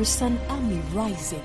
Jerusalem 0.00 0.40
army 0.48 0.80
rising. 0.94 1.42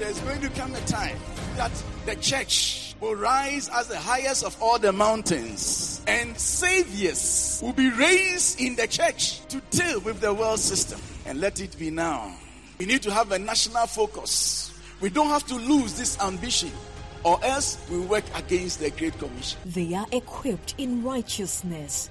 There's 0.00 0.18
going 0.22 0.40
to 0.40 0.48
come 0.48 0.74
a 0.74 0.80
time 0.80 1.16
that 1.54 1.70
the 2.04 2.16
church 2.16 2.96
will 2.98 3.14
rise 3.14 3.68
as 3.68 3.86
the 3.86 3.96
highest 3.96 4.42
of 4.44 4.60
all 4.60 4.76
the 4.76 4.90
mountains, 4.90 6.02
and 6.08 6.36
saviors 6.36 7.60
will 7.62 7.74
be 7.74 7.90
raised 7.90 8.60
in 8.60 8.74
the 8.74 8.88
church 8.88 9.38
to 9.46 9.62
deal 9.70 10.00
with 10.00 10.20
the 10.20 10.34
world 10.34 10.58
system. 10.58 11.00
And 11.24 11.40
let 11.40 11.60
it 11.60 11.78
be 11.78 11.92
now. 11.92 12.34
We 12.80 12.86
need 12.86 13.02
to 13.02 13.12
have 13.12 13.30
a 13.30 13.38
national 13.38 13.86
focus. 13.86 14.72
We 15.00 15.08
don't 15.08 15.28
have 15.28 15.46
to 15.46 15.54
lose 15.54 15.96
this 15.96 16.20
ambition, 16.20 16.72
or 17.22 17.38
else 17.44 17.78
we 17.88 18.00
work 18.00 18.24
against 18.34 18.80
the 18.80 18.90
Great 18.90 19.16
Commission. 19.20 19.60
They 19.64 19.94
are 19.94 20.06
equipped 20.10 20.74
in 20.76 21.04
righteousness. 21.04 22.10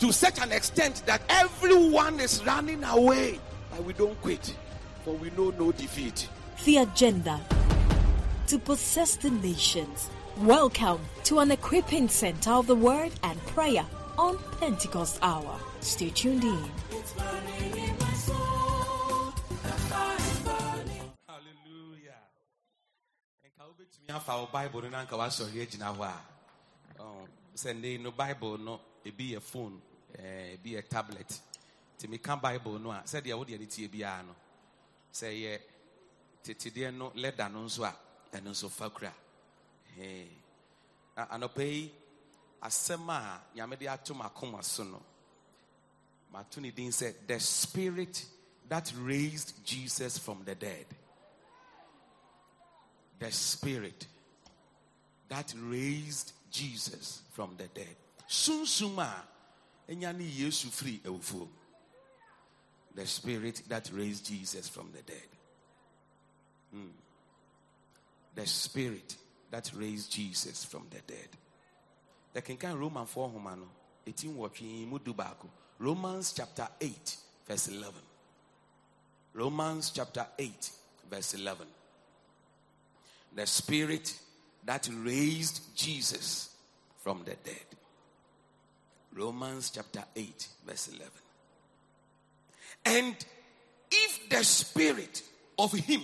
to 0.00 0.10
such 0.12 0.40
an 0.40 0.50
extent 0.50 1.02
that 1.04 1.20
everyone 1.28 2.18
is 2.20 2.42
running 2.46 2.82
away. 2.84 3.38
But 3.70 3.84
we 3.84 3.92
don't 3.92 4.18
quit, 4.22 4.56
for 5.04 5.12
we 5.12 5.30
know 5.36 5.50
no 5.58 5.72
defeat. 5.72 6.26
The 6.64 6.78
agenda 6.78 7.38
to 8.46 8.58
possess 8.58 9.16
the 9.16 9.30
nations. 9.30 10.08
Welcome 10.38 11.00
to 11.24 11.40
an 11.40 11.50
equipping 11.50 12.08
center 12.08 12.50
of 12.50 12.66
the 12.66 12.74
word 12.74 13.12
and 13.22 13.38
prayer 13.48 13.84
on 14.16 14.38
Pentecost 14.58 15.18
Hour. 15.20 15.60
Stay 15.80 16.08
tuned 16.08 16.44
in. 16.44 16.64
Hallelujah. 21.28 22.20
nka 23.44 23.64
wobɛtumi 23.68 24.16
afa 24.16 24.32
wo 24.32 24.48
bible 24.50 24.82
no 24.82 24.88
na 24.88 25.04
nka 25.04 25.16
woasɔre 25.16 25.60
agyina 25.60 25.94
hɔ 25.94 26.08
a 26.08 27.02
ɔn, 27.02 27.28
sɛ 27.54 28.00
no 28.00 28.10
bible 28.12 28.56
no 28.58 28.80
ebi 29.04 29.32
yɛ 29.34 29.42
phone 29.42 29.80
eh, 30.22 30.54
ebi 30.54 30.72
yɛ 30.74 30.88
tablet. 30.88 31.40
Nti 31.96 32.08
meka 32.08 32.36
bible 32.40 32.78
no 32.78 32.90
a 32.90 33.02
sɛdeɛ 33.04 33.34
wodeɛ 33.34 33.58
ne 33.58 33.66
tie 33.66 33.88
biara 33.88 34.22
no. 34.26 34.34
Sɛ 35.12 35.28
yɛ 35.32 35.60
tetedeɛ 36.44 36.94
no 36.94 37.12
leda 37.14 37.48
no 37.48 37.64
nso 37.64 37.84
a 37.84 37.94
ɛno 38.36 38.50
nso 38.50 38.70
fa 38.70 38.90
kura. 38.90 39.12
Hee. 39.96 40.28
A- 41.16 41.38
anɔpa 41.38 41.62
yi 41.62 41.92
asɛm 42.62 43.08
a 43.08 43.40
nyame 43.56 43.76
m'akoma 44.14 44.62
so 44.62 44.84
no 44.84 45.02
mato 46.32 46.60
ne 46.60 46.70
din 46.70 46.90
the 47.26 47.40
spirit 47.40 48.24
that 48.68 48.92
raised 49.00 49.64
jesus 49.64 50.18
from 50.18 50.44
the 50.44 50.54
dead. 50.54 50.86
The 53.18 53.32
spirit 53.32 54.06
that 55.28 55.52
raised 55.56 56.32
jesus 56.50 57.22
from 57.32 57.56
the 57.56 57.66
dead. 57.66 57.96
Sunsum 58.28 58.98
a 58.98 59.22
the 62.94 63.06
spirit 63.06 63.62
that 63.68 63.90
raised 63.92 64.26
jesus 64.26 64.68
from 64.68 64.90
the 64.92 65.02
dead. 65.02 65.28
Hmm. 66.72 66.90
the 68.34 68.46
spirit 68.46 69.16
that 69.50 69.70
raised 69.74 70.12
jesus 70.12 70.64
from 70.64 70.86
the 70.90 71.00
dead. 71.12 71.28
Yɛkenkan 72.34 72.78
romanfoɔ 72.78 73.32
nhoma 73.34 73.58
no 73.58 73.68
ɛtim 74.06 74.34
wɔtwe 74.36 74.86
mu 74.86 74.98
du 74.98 75.12
baako 75.12 75.48
romans 75.78 76.32
chapter 76.32 76.68
8 76.80 77.16
verse 77.46 77.68
11 77.68 77.94
romans 79.34 79.90
chapter 79.90 80.26
8 80.38 80.70
verse 81.08 81.34
11 81.34 81.66
the 83.34 83.46
spirit 83.46 84.18
that 84.64 84.88
raised 85.02 85.74
jesus 85.76 86.50
from 86.98 87.24
the 87.24 87.34
dead 87.36 87.79
romans 89.14 89.70
chapter 89.70 90.02
8 90.14 90.48
verse 90.66 90.88
11 90.88 91.08
and 92.86 93.16
if 93.90 94.28
the 94.30 94.44
spirit 94.44 95.22
of 95.58 95.72
him 95.72 96.02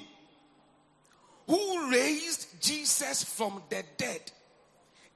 who 1.47 1.91
raised 1.91 2.61
jesus 2.61 3.25
from 3.25 3.63
the 3.71 3.83
dead 3.97 4.21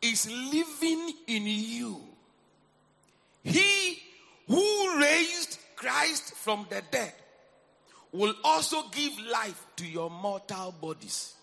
is 0.02 0.30
living 0.30 1.12
in 1.26 1.46
you. 1.46 2.00
He 3.42 3.98
who 4.46 5.00
raised 5.00 5.58
Christ 5.76 6.34
from 6.36 6.66
the 6.68 6.82
dead 6.90 7.12
will 8.12 8.34
also 8.44 8.82
give 8.90 9.12
life 9.30 9.66
to 9.76 9.86
your 9.86 10.10
mortal 10.10 10.74
bodies 10.80 11.34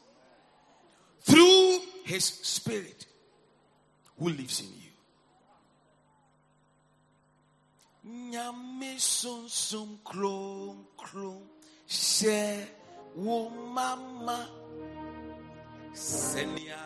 through 1.21 1.79
his 2.03 2.25
spirit 2.25 3.05
who 4.19 4.29
lives 4.29 4.59
in 4.59 4.67
you. 4.67 4.86
Nyame 8.07 8.95
sunsum 8.97 9.99
kron 10.01 10.85
kron 10.95 11.43
she 11.85 12.63
wo 13.15 13.49
mama? 13.49 14.47
Senia 15.93 16.79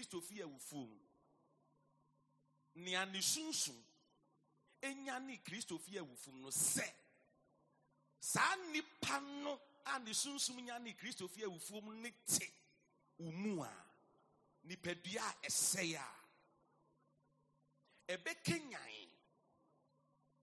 ɛnya 0.00 0.08
ne 0.08 0.08
kristo 0.08 0.20
fi 0.20 0.42
awufuo 0.42 0.86
mu 0.86 1.00
nea 2.74 3.04
ne 3.06 3.20
sunsum 3.20 3.76
ɛnya 4.82 5.18
ne 5.26 5.36
kristo 5.38 5.78
fi 5.78 5.98
awufuo 5.98 6.32
mu 6.32 6.40
no 6.40 6.48
sɛ 6.50 6.92
saa 8.20 8.56
nipa 8.72 9.20
no 9.20 9.60
a 9.86 9.98
ne 9.98 10.12
sunsum 10.12 10.60
nya 10.64 10.78
ne 10.78 10.92
kristo 10.94 11.28
fi 11.28 11.42
awufuo 11.44 11.82
mu 11.82 11.92
ne 11.92 12.10
te 12.26 12.52
wo 13.18 13.30
mu 13.32 13.62
a 13.62 13.72
nipadua 14.66 15.22
a 15.22 15.46
ɛsɛe 15.46 15.96
a 15.96 16.06
ɛbɛkenyan 18.08 19.10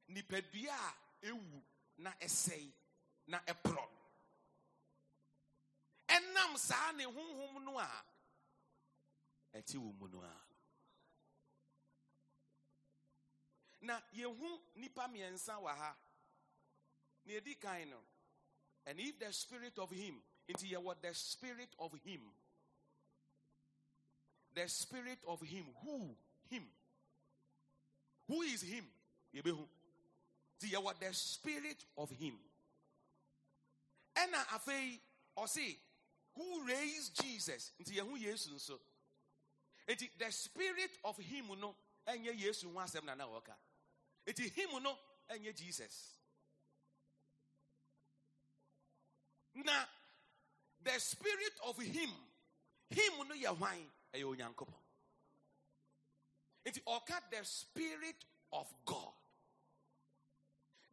nipadua 0.10 0.74
a 0.74 0.96
ewu 1.22 1.64
na 1.98 2.12
ɛsɛe 2.22 2.72
na 3.28 3.40
ɛporɔ 3.46 3.90
ɛnam 6.08 6.58
saa 6.58 6.92
ne 6.94 7.04
honhom 7.06 7.64
no 7.64 7.78
a 7.80 8.06
ɛte 9.54 9.76
wɔ 9.78 9.98
mu 10.00 10.08
no 10.08 10.22
a 10.22 10.44
na 13.82 14.02
yɛhu 14.14 14.60
nipa 14.76 15.08
mmiɛnsa 15.08 15.62
wɔ 15.62 15.76
ha. 15.78 15.98
Na 17.26 17.34
yɛdi 17.34 17.60
kan 17.60 17.90
no 17.90 18.00
and 18.86 19.00
if 19.00 19.20
the 19.20 19.32
spirit 19.34 19.78
of 19.78 19.92
him 19.92 20.22
nti 20.50 20.72
yɛwɔ 20.72 21.02
the 21.02 21.14
spirit 21.14 21.70
of 21.80 21.94
him. 22.06 22.22
The 24.54 24.68
spirit 24.68 25.20
of 25.28 25.42
him 25.42 25.66
who? 25.84 26.16
Him. 26.50 26.64
Who 28.28 28.42
is 28.42 28.62
him? 28.62 28.86
Yɛbɛhu. 29.36 29.68
Nti 30.58 30.72
yɛwɔ 30.72 31.00
the 31.00 31.14
spirit 31.14 31.86
of 31.98 32.10
him. 32.12 32.40
Ɛna 34.16 34.46
afei 34.48 35.00
ɔse 35.38 35.78
who 36.36 36.66
raised 36.66 37.22
jesus? 37.22 37.72
Nti 37.82 37.98
yɛhu 37.98 38.18
yesu 38.20 38.50
nso 38.54 38.80
nti 39.88 40.10
the 40.18 40.32
spirit 40.32 40.92
of 41.04 41.18
him 41.18 41.48
no 41.60 41.76
ɛnyɛ 42.08 42.40
yesu 42.40 42.72
ho 42.74 43.00
na 43.04 43.16
na 43.16 43.26
wɔka 43.26 43.56
nti 44.26 44.50
him 44.50 44.84
no 44.84 44.98
ɛnyɛ 45.30 45.56
jesus. 45.56 46.14
Na 49.54 49.86
the 50.82 51.00
spirit 51.00 51.54
of 51.64 51.78
him 51.78 52.12
him 52.90 53.28
no 53.28 53.36
yɛ 53.36 53.58
hwan 53.58 53.92
ɛyɛ 54.14 54.24
onyankopɔn 54.24 54.84
nti 56.66 56.82
ɔka 56.84 57.30
the 57.32 57.44
spirit 57.46 58.26
of 58.52 58.68
god. 58.86 59.14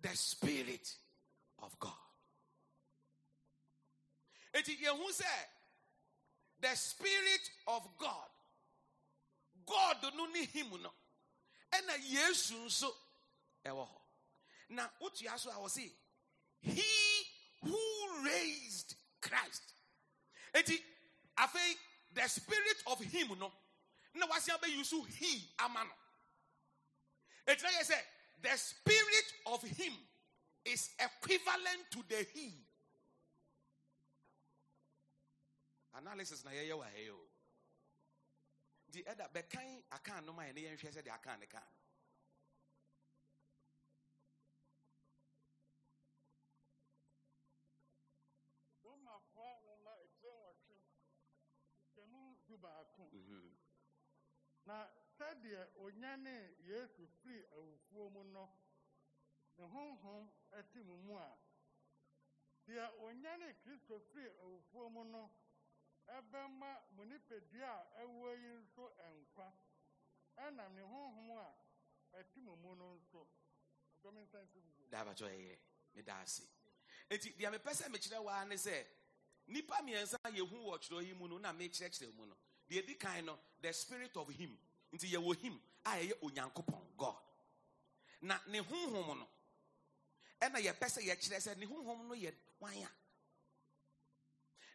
The 0.00 0.14
spirit 0.16 0.94
of 1.62 1.78
god. 1.78 1.92
Nti 4.54 4.76
yɛhu 4.78 5.08
sɛ 5.10 5.46
the 6.60 6.74
spirit 6.76 7.50
of 7.66 7.88
god 7.98 8.28
god 9.66 10.14
no 10.16 10.26
ne 10.26 10.44
him 10.44 10.70
no. 10.82 10.90
Ɛna 11.72 11.96
yesu 12.10 12.54
nso 12.64 12.90
ɛwɔ 13.64 13.88
hɔ. 13.88 14.00
Na 14.70 14.88
wotua 15.00 15.38
so 15.38 15.50
a 15.50 15.54
wɔ 15.54 15.70
se 15.70 15.92
he 16.60 16.82
who 17.62 18.24
raised 18.24 18.94
christ. 19.20 19.62
Eti 20.54 20.78
afei 21.36 21.76
the 22.12 22.28
spirit 22.28 22.82
of 22.86 23.00
him 23.00 23.38
no 23.38 23.52
na 24.14 24.26
wasi 24.26 24.50
abɛyi 24.50 24.84
so 24.84 25.02
he 25.02 25.50
ama 25.58 25.84
no. 25.84 25.92
Na 27.46 27.54
yɛ 27.54 27.84
sɛ 27.84 28.00
the 28.42 28.56
spirit 28.56 29.32
of 29.46 29.62
him 29.62 29.92
is 30.64 30.90
equivalent 30.98 31.90
to 31.90 32.02
the 32.08 32.26
he. 32.32 32.52
Analysis 35.96 36.44
na 36.44 36.50
yɛyɛ 36.50 36.72
wɔ 36.72 36.84
ha 36.84 37.33
di 38.94 39.02
ɛda 39.02 39.26
bɛkan 39.34 39.82
akan 39.96 40.24
nom 40.26 40.38
a 40.38 40.44
yɛne 40.48 40.60
yɛnhwɛ 40.66 40.90
sɛ 40.94 41.02
de 41.02 41.10
akan 41.10 41.40
ne 41.40 41.46
kan. 41.46 41.66
Romafoɔ 48.84 49.50
nwoma 49.64 49.92
etire 50.04 50.30
nwɔtwe 50.38 50.76
nkyɛmu 51.82 52.20
du 52.46 52.56
baako. 52.62 53.02
Na 54.66 54.76
sɛdeɛ 55.18 55.60
onyane 55.82 56.54
Yesu 56.70 57.02
firi 57.20 57.42
awufuo 57.56 58.10
mu 58.12 58.22
no, 58.32 58.44
ne 59.58 59.64
honhom 59.64 60.30
ɛte 60.52 60.78
mo 60.86 60.94
mu 61.06 61.16
a, 61.18 61.30
deɛ 62.66 62.84
onyane 63.02 63.48
Kristo 63.62 63.98
firi 64.12 64.30
awufuo 64.42 64.90
mu 64.92 65.04
no, 65.04 65.30
ɛbɛma 66.08 66.80
mo 66.96 67.04
nipadua 67.04 67.70
a 67.96 68.02
ɛwɔ 68.02 68.42
yi 68.42 68.48
nso 68.62 68.92
nkwa. 69.18 69.52
Ɛnam 70.38 70.74
ne 70.74 70.82
honhom 70.82 71.30
a 71.38 71.54
ɛte 72.18 72.36
mo 72.42 72.56
mu 72.56 72.74
deɛ 77.38 77.50
mepɛ 77.50 77.70
sɛ 77.74 77.88
mekyerɛ 77.90 78.22
waa 78.22 78.44
ne 78.44 78.54
sɛ 78.56 78.86
nnipa 79.48 79.76
mmiɛnsa 79.82 80.16
a 80.24 80.30
yɛhu 80.30 80.56
wɔ 80.64 80.78
kyerɛ 80.80 81.06
yi 81.06 81.12
mu 81.14 81.28
no 81.28 81.38
na 81.38 81.52
mekyerɛkyerɛ 81.52 82.14
mu 82.14 82.26
no 82.26 82.36
deɛ 82.68 82.86
di 82.86 82.94
kan 82.94 83.24
no 83.24 83.38
the 83.60 83.72
spirit 83.72 84.16
of 84.16 84.28
him. 84.30 84.56
Nti 84.92 85.10
yɛwɔ 85.12 85.36
him 85.40 85.60
a 85.84 85.90
ɛyɛ 85.90 86.12
onyankopɔn 86.22 86.96
god. 86.96 87.16
Na 88.22 88.38
ne 88.46 88.60
honhom 88.60 89.18
no 89.18 89.28
ɛna 90.40 90.58
yɛpɛ 90.60 90.86
sɛ 90.88 91.02
yɛkyerɛ 91.02 91.40
sɛ 91.40 91.56
ne 91.58 91.66
honhom 91.66 92.08
no 92.08 92.14
yɛ 92.14 92.32
wan 92.60 92.72
a 92.74 92.90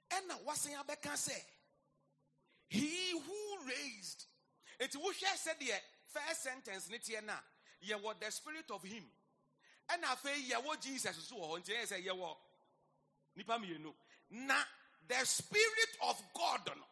ɛna 0.09 0.44
wasan 0.44 0.73
abɛka 0.83 1.13
sɛ 1.13 1.44
he 2.69 3.11
who 3.11 3.57
raised 3.67 4.25
enti 4.79 4.95
wohwɛ 4.95 5.33
sɛdeɛ 5.38 5.79
first 6.07 6.44
sentence 6.44 6.89
ne 6.89 6.97
teɛ 6.97 7.23
no 7.23 7.33
a 7.33 7.44
yɛwɔ 7.85 8.19
the 8.19 8.31
spirit 8.31 8.69
of 8.71 8.83
him. 8.83 9.09
Ɛna 9.89 10.15
afei 10.15 10.50
yɛwɔ 10.50 10.81
jesus 10.81 11.15
so 11.27 11.35
wɔ 11.35 11.50
hɔ. 11.50 11.59
Nti 11.63 11.73
ɛyɛ 11.73 11.88
sɛ 11.88 12.06
yɛwɔ 12.06 12.38
nipa 13.35 13.57
mmienu. 13.57 13.94
Na 14.31 14.63
the 15.07 15.25
spirit 15.25 15.97
of 16.03 16.21
god 16.33 16.67
no 16.67 16.85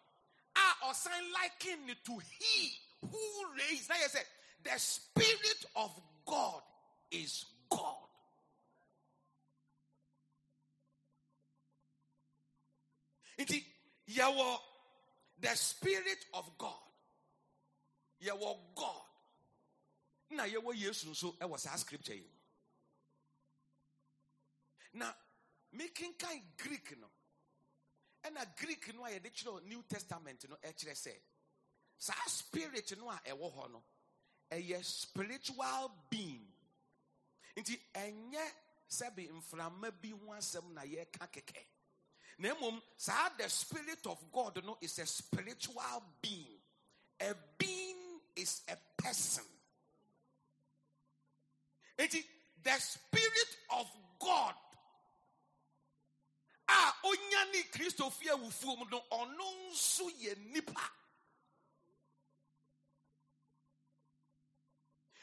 a 0.56 0.86
ɔsan 0.86 1.32
liken 1.34 1.96
to 2.04 2.18
he 2.18 2.80
who 3.02 3.54
raised 3.58 3.90
na 3.90 3.96
yɛ 3.96 4.10
sɛ 4.16 4.24
the 4.64 4.80
spirit 4.80 5.66
of 5.76 5.92
god 6.26 6.64
is 7.12 7.46
yɛwɔ 14.28 14.60
the 15.40 15.56
spirit 15.56 16.26
of 16.34 16.58
god. 16.58 16.74
Yɛwɔ 18.22 18.76
god. 18.76 19.04
Na 20.32 20.44
yɛwɔ 20.46 20.76
yesu 20.76 21.08
nso 21.10 21.38
ɛwɔ 21.38 21.60
saa 21.60 21.76
scripture 21.78 22.16
mu 22.16 22.30
na 24.94 25.14
mekenkan 25.74 26.42
greek 26.58 26.98
no 26.98 27.08
ɛna 28.24 28.56
greek 28.58 28.94
no 28.96 29.06
a 29.06 29.10
yɛde 29.10 29.64
new 29.66 29.84
testament 29.84 30.50
no 30.50 30.56
ɛkyerɛ 30.58 30.92
sɛ 30.96 31.14
saa 31.98 32.26
spirit 32.28 32.98
no 32.98 33.10
a 33.10 33.20
ɛwɔ 33.26 33.54
hɔ 33.56 33.72
no 33.72 33.84
ɛyɛ 34.52 34.84
spiritual 34.84 35.90
being. 36.10 36.54
Nti 37.56 37.80
ɛnyɛ 37.94 38.52
sɛbi 38.90 39.30
mframa 39.32 39.92
bi 40.02 40.10
ho 40.12 40.32
asɛm 40.34 40.74
na 40.74 40.82
yɛka 40.82 41.28
kɛkɛ 41.32 41.66
na 42.40 42.54
mmom 42.56 42.82
the 43.38 43.50
spirit 43.50 44.06
of 44.06 44.18
god 44.32 44.64
no 44.66 44.78
is 44.82 45.00
a 45.00 45.06
spiritual 45.06 46.04
being. 46.22 46.60
A 47.20 47.34
being 47.58 48.20
is 48.36 48.62
a 48.70 49.02
person. 49.02 49.44
Nti 51.98 52.24
the 52.64 52.80
spirit 52.80 53.58
of 53.80 53.88
god 54.20 54.54
a 56.68 56.94
onya 57.04 57.52
ne 57.54 57.64
kristo 57.72 58.12
fi 58.12 58.30
awufuo 58.30 58.78
mu 58.78 58.86
no 58.92 59.04
ɔno 59.12 59.72
nso 59.72 60.10
yɛ 60.22 60.36
nipa 60.52 60.92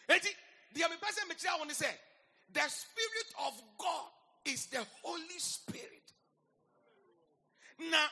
eti 0.08 0.30
deɛ 0.74 0.88
mepɛ 0.88 1.08
sɛ 1.12 1.98
the 2.48 2.68
spirit 2.68 3.34
of 3.38 3.62
god 3.78 4.10
is 4.44 4.66
the 4.66 4.86
holy 5.02 5.38
spirit 5.38 6.03
na 7.78 8.08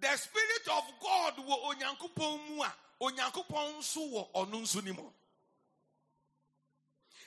the 0.00 0.16
spirit 0.16 0.68
of 0.70 0.84
god 1.00 1.36
wɔ 1.36 1.56
onyankopɔn 1.70 2.48
mu 2.48 2.62
a 2.62 2.74
onyankopɔn 3.00 3.78
nso 3.78 4.00
wɔ 4.00 4.32
ɔno 4.34 4.60
nso 4.62 4.82
ne 4.82 4.92
mu. 4.92 5.12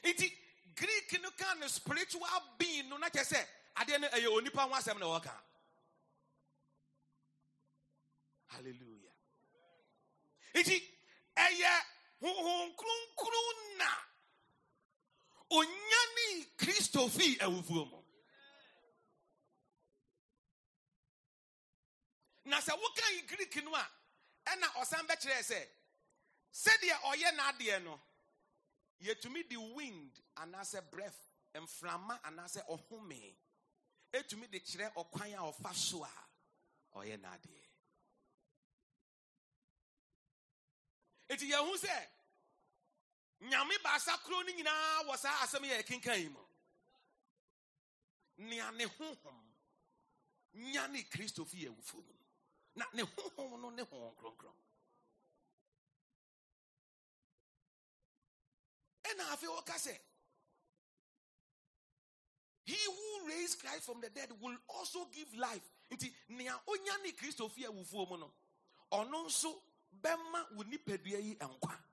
Nti 0.04 0.32
greek 0.76 1.22
no 1.22 1.30
ka 1.32 1.68
spiritual 1.68 2.28
being 2.58 2.90
no 2.90 2.98
na 2.98 3.10
kyerɛ 3.10 3.46
sɛ 3.78 4.00
no 4.00 4.08
ɛyɛ 4.08 4.28
onipa 4.28 4.62
ho 4.68 4.74
asɛm 4.74 5.00
na 5.00 5.06
wɔka 5.06 5.34
hallelujah. 8.48 9.14
Nti 10.56 10.82
ɛyɛ 11.36 11.82
honhom 12.22 12.76
kronkron 12.76 13.78
na 13.78 13.90
onyane 15.52 16.58
kristo 16.58 17.10
fii 17.10 17.38
awufuo 17.40 18.04
na 22.48 22.60
sɛ 22.62 22.74
wokan 22.82 23.28
greek 23.28 23.64
no 23.64 23.76
a 23.76 23.88
ɛna 24.46 24.68
ɔsan 24.82 25.06
bɛkyerɛ 25.08 25.44
sɛ 25.44 25.68
sɛdeɛ 26.54 26.96
ɔyɛ 27.12 27.32
n'adeɛ 27.36 27.84
no 27.84 28.00
yɛtumi 29.02 29.48
de 29.50 29.58
wind 29.58 30.20
anaasɛ 30.38 30.90
breath 30.90 31.20
mframa 31.54 32.20
anaasɛ 32.24 32.66
ɔhome 32.68 33.36
ɛtumi 34.14 34.50
de 34.50 34.60
kyerɛ 34.60 34.94
ɔkwan 34.94 35.34
a 35.34 35.52
ɔfa 35.52 35.74
so 35.76 36.04
a 36.04 36.10
ɔyɛ 36.96 37.18
n'adeɛ. 37.20 37.64
Eti 41.30 41.50
yɛn 41.52 41.68
ho 41.68 41.76
sɛ 41.76 42.08
nyame 43.42 43.78
baasa 43.84 44.18
koro 44.24 44.42
no 44.42 44.54
nyinaa 44.54 45.04
wɔ 45.04 45.18
saa 45.18 45.44
asɛm 45.44 45.64
yɛ 45.66 45.84
kenkan 45.86 46.18
yi 46.22 46.30
mu. 46.30 46.40
Nea 48.38 48.72
ne 48.72 48.86
honhom 48.86 49.44
nya 50.54 50.88
ne 50.88 51.04
kristo 51.04 51.46
fi 51.46 51.66
yɛ 51.66 51.70
awufo 51.76 51.98
mu 51.98 52.17
na 52.78 52.86
ne 52.94 53.04
honhom 53.04 53.62
no 53.62 53.70
ne 53.70 53.84
honhom 53.84 54.16
kronkron. 54.16 54.54
Ɛna 59.04 59.24
afei 59.34 59.50
wɔka 59.50 59.76
sɛ 59.76 59.98
he 62.66 62.76
who 62.86 63.28
raised 63.28 63.60
christ 63.60 63.84
from 63.86 64.02
the 64.02 64.10
dead 64.10 64.30
will 64.42 64.58
also 64.68 65.06
give 65.06 65.34
life. 65.36 65.64
Nti 65.90 66.14
nea 66.30 66.54
onya 66.68 66.98
ne 67.04 67.12
kristo 67.12 67.50
fi 67.50 67.64
awufuo 67.64 68.10
mu 68.10 68.18
no 68.18 68.32
ɔno 68.92 69.26
nso 69.26 69.62
bɛma 70.02 70.56
wo 70.56 70.64
nipadua 70.64 71.20
yi 71.20 71.36
nkwa. 71.36 71.84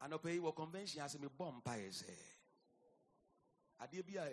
Anɔpɛ 0.00 0.32
yi 0.32 0.40
wɔ 0.40 0.56
convention 0.56 1.04
ase 1.04 1.18
mebɔ 1.18 1.62
mpaeɛ 1.62 1.88
sɛ 1.92 2.31
adeɛ 3.82 4.02
bi 4.06 4.16
a 4.16 4.30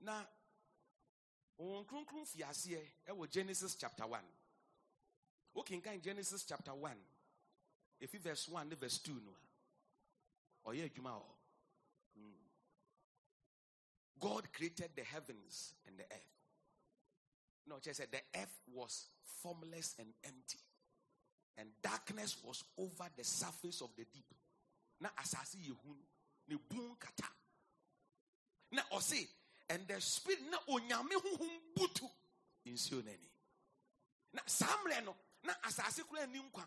na 0.00 0.26
wɔn 1.58 1.86
kronkron 1.86 2.26
fi 2.26 2.44
genesis 3.30 3.74
chapter 3.76 4.06
1 4.06 4.22
wokenkan 5.54 6.02
genesis 6.02 6.44
chapter 6.44 6.74
1 6.74 6.96
ɛfi 8.02 8.18
verse 8.20 8.48
1 8.48 8.68
ne 8.68 8.74
verse 8.74 8.98
2 8.98 9.20
no 9.20 9.32
a 10.64 10.68
ɔyɛ 10.70 10.84
adwuma 10.90 11.10
wɔ 11.10 11.22
hɔ. 11.22 11.34
Mm. 12.16 12.50
god 14.20 14.52
created 14.52 14.94
the 14.94 15.04
heavens 15.04 15.74
and 15.86 15.98
the 15.98 16.04
earth. 16.04 16.34
No 17.66 17.78
just 17.80 17.96
said 17.98 18.10
the 18.12 18.22
earth 18.38 18.60
was 18.66 19.06
formless 19.42 19.94
and 19.98 20.12
empty 20.24 20.58
and 21.56 21.70
darkness 21.82 22.36
was 22.44 22.64
over 22.76 23.08
the 23.16 23.24
surface 23.24 23.80
of 23.80 23.94
the 23.96 24.04
deep 24.04 24.34
na 25.04 25.10
asase 25.18 25.58
yɛ 25.58 25.76
hu 25.84 25.96
ne 26.48 26.56
bun 26.56 26.96
kata. 26.98 27.28
Na 28.72 28.82
ɔse 28.90 29.28
and 29.68 29.86
the 29.86 30.00
spirit 30.00 30.40
na 30.50 30.56
onyame 30.68 31.12
honhom 31.12 31.60
butu. 31.76 32.10
Nsuo 32.66 33.02
n'ani 33.02 33.28
na 34.32 34.40
saa 34.46 34.78
mmerɛ 34.78 35.04
no 35.04 35.14
na 35.42 35.52
asase 35.62 36.02
kora 36.08 36.22
ani 36.22 36.38
nkwa. 36.38 36.66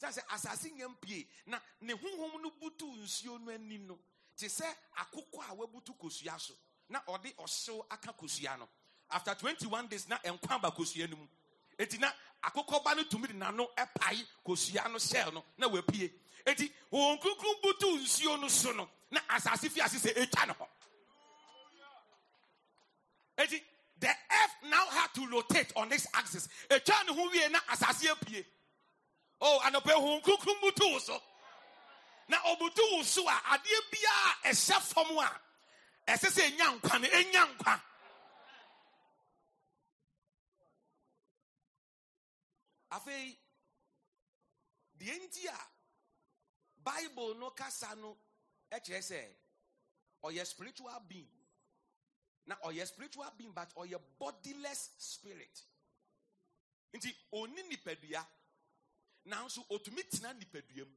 Sɛ 0.00 0.12
sɛ 0.12 0.22
asase 0.28 0.70
nya 0.76 0.88
mpie 0.88 1.26
na 1.46 1.58
ne 1.80 1.94
honhom 1.94 2.40
no 2.40 2.52
butu 2.52 2.86
nsuo 3.02 3.40
no 3.40 3.50
ani 3.50 3.78
no. 3.78 3.98
Te 4.36 4.46
sɛ 4.46 4.64
akokɔ 4.98 5.50
a 5.50 5.54
wabutu 5.56 5.98
kosua 5.98 6.38
so 6.38 6.54
na 6.88 7.00
ɔde 7.08 7.34
ɔhyew 7.34 7.84
aka 7.90 8.12
kosua 8.12 8.56
no. 8.58 8.68
After 9.10 9.34
21 9.34 9.88
days 9.88 10.08
na 10.08 10.18
nkwa 10.18 10.62
ba 10.62 10.70
kosua 10.70 11.10
no 11.10 11.16
mu. 11.16 11.26
Eti 11.76 11.98
na 11.98 12.12
no 12.54 13.02
tumi 13.10 13.26
de 13.26 13.34
n'ano 13.34 13.66
ɛpae 13.74 14.24
kosua 14.44 14.88
no 14.88 14.98
shell 14.98 15.32
no 15.32 15.44
na 15.58 15.68
wapue 15.68 16.12
eti 16.46 16.70
wɔn 16.92 17.18
butu 17.62 18.40
no 18.40 18.48
so 18.48 18.72
no 18.72 18.88
na 19.10 19.20
asase 19.30 19.68
fi 19.70 19.80
ase 19.80 20.12
etwa 20.14 20.54
the 23.98 24.08
earth 24.08 24.70
now 24.70 24.84
had 24.90 25.08
to 25.14 25.26
rotate 25.28 25.72
on 25.76 25.88
this 25.88 26.06
axis. 26.14 26.48
Etwa 26.70 26.94
ne 27.06 27.14
ho 27.14 27.28
wie 27.32 27.48
na 27.50 27.58
asase 27.72 28.06
apue. 28.08 28.44
Oh 29.40 29.60
anɔpɛ 29.64 29.92
wɔn 29.92 30.22
kunkun 30.22 30.60
butu 30.62 31.00
so. 31.00 31.20
Na 32.28 32.36
ɔbutu 32.38 32.80
wo 32.92 33.02
so 33.02 33.26
a 33.26 33.32
adeɛ 33.32 33.80
biara 33.90 34.52
ɛhyɛ 34.52 34.80
fam 34.82 35.18
a 35.18 35.30
ɛsɛ 36.08 36.28
sɛ 36.30 36.50
enya 36.50 36.80
nkwa 36.80 37.00
no 37.00 37.08
enya 37.08 37.56
nkwa. 37.56 37.80
afei 42.92 43.36
bible 46.86 47.34
no 47.34 47.50
kasa 47.50 47.94
no 47.96 48.16
kyerɛ 48.70 49.00
sɛ 49.02 49.20
ɔyɛ 50.22 50.46
spiritual 50.46 51.00
being. 51.08 51.28
Na 52.46 52.54
ɔyɛ 52.64 52.86
spiritual 52.86 53.30
being 53.36 53.52
but 53.52 53.74
ɔyɛ 53.74 54.00
bodiless 54.18 54.90
spirit. 54.98 55.62
Nti 56.94 57.14
ɔni 57.32 57.62
nipadua 57.68 58.24
nanso 59.26 59.66
ɔtumi 59.68 60.02
tena 60.10 60.32
nipadua 60.34 60.84
mu. 60.86 60.96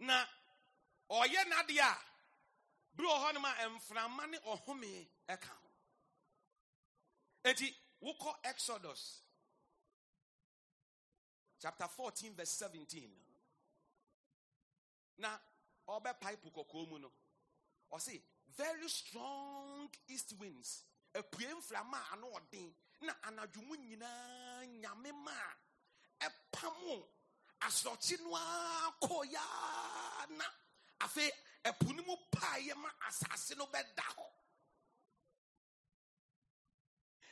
Na 0.00 0.26
ɔyɛ 1.10 1.44
n'adeɛ 1.48 1.80
a 1.80 1.98
bere 2.94 3.08
wɔ 3.08 3.16
hɔnom 3.24 3.44
a 3.44 3.68
mframa 3.70 4.26
ne 4.30 4.38
ɔhome 4.38 5.08
ɛka 5.28 5.48
ho. 5.48 5.68
Eti, 7.44 7.74
wokɔ 8.02 8.34
Exodus 8.44 9.22
chapter 11.62 11.86
14 11.86 12.34
verse 12.36 12.50
17. 12.50 13.08
Na 15.18 15.38
ɔbɛ 15.88 16.12
pipe 16.20 16.50
kɔkɔɔ 16.50 16.88
mu 16.88 16.98
no. 16.98 17.10
Ɔse, 17.92 18.20
very 18.56 18.88
strong 18.88 19.88
east 20.08 20.32
winds. 20.40 20.82
Apue 21.14 21.46
mframa 21.54 21.98
a 21.98 22.12
ano 22.14 22.26
ɔden 22.32 22.72
na 23.02 23.12
anadwo 23.22 23.62
mu 23.66 23.76
nyinaa 23.76 24.64
nyame 24.80 25.12
ma 25.24 25.32
a 26.20 26.28
ɛpamo 26.28 27.04
asorɔkye 27.60 28.18
no 28.22 28.34
ara 28.34 30.26
na 30.30 30.44
afei 31.00 31.30
ɛpo 31.64 31.94
no 31.94 32.02
mu 32.02 32.16
paeɛ 32.32 32.74
ma 32.76 32.88
asase 33.08 33.56
no 33.56 33.66
bɛda 33.66 34.02
hɔ. 34.16 34.26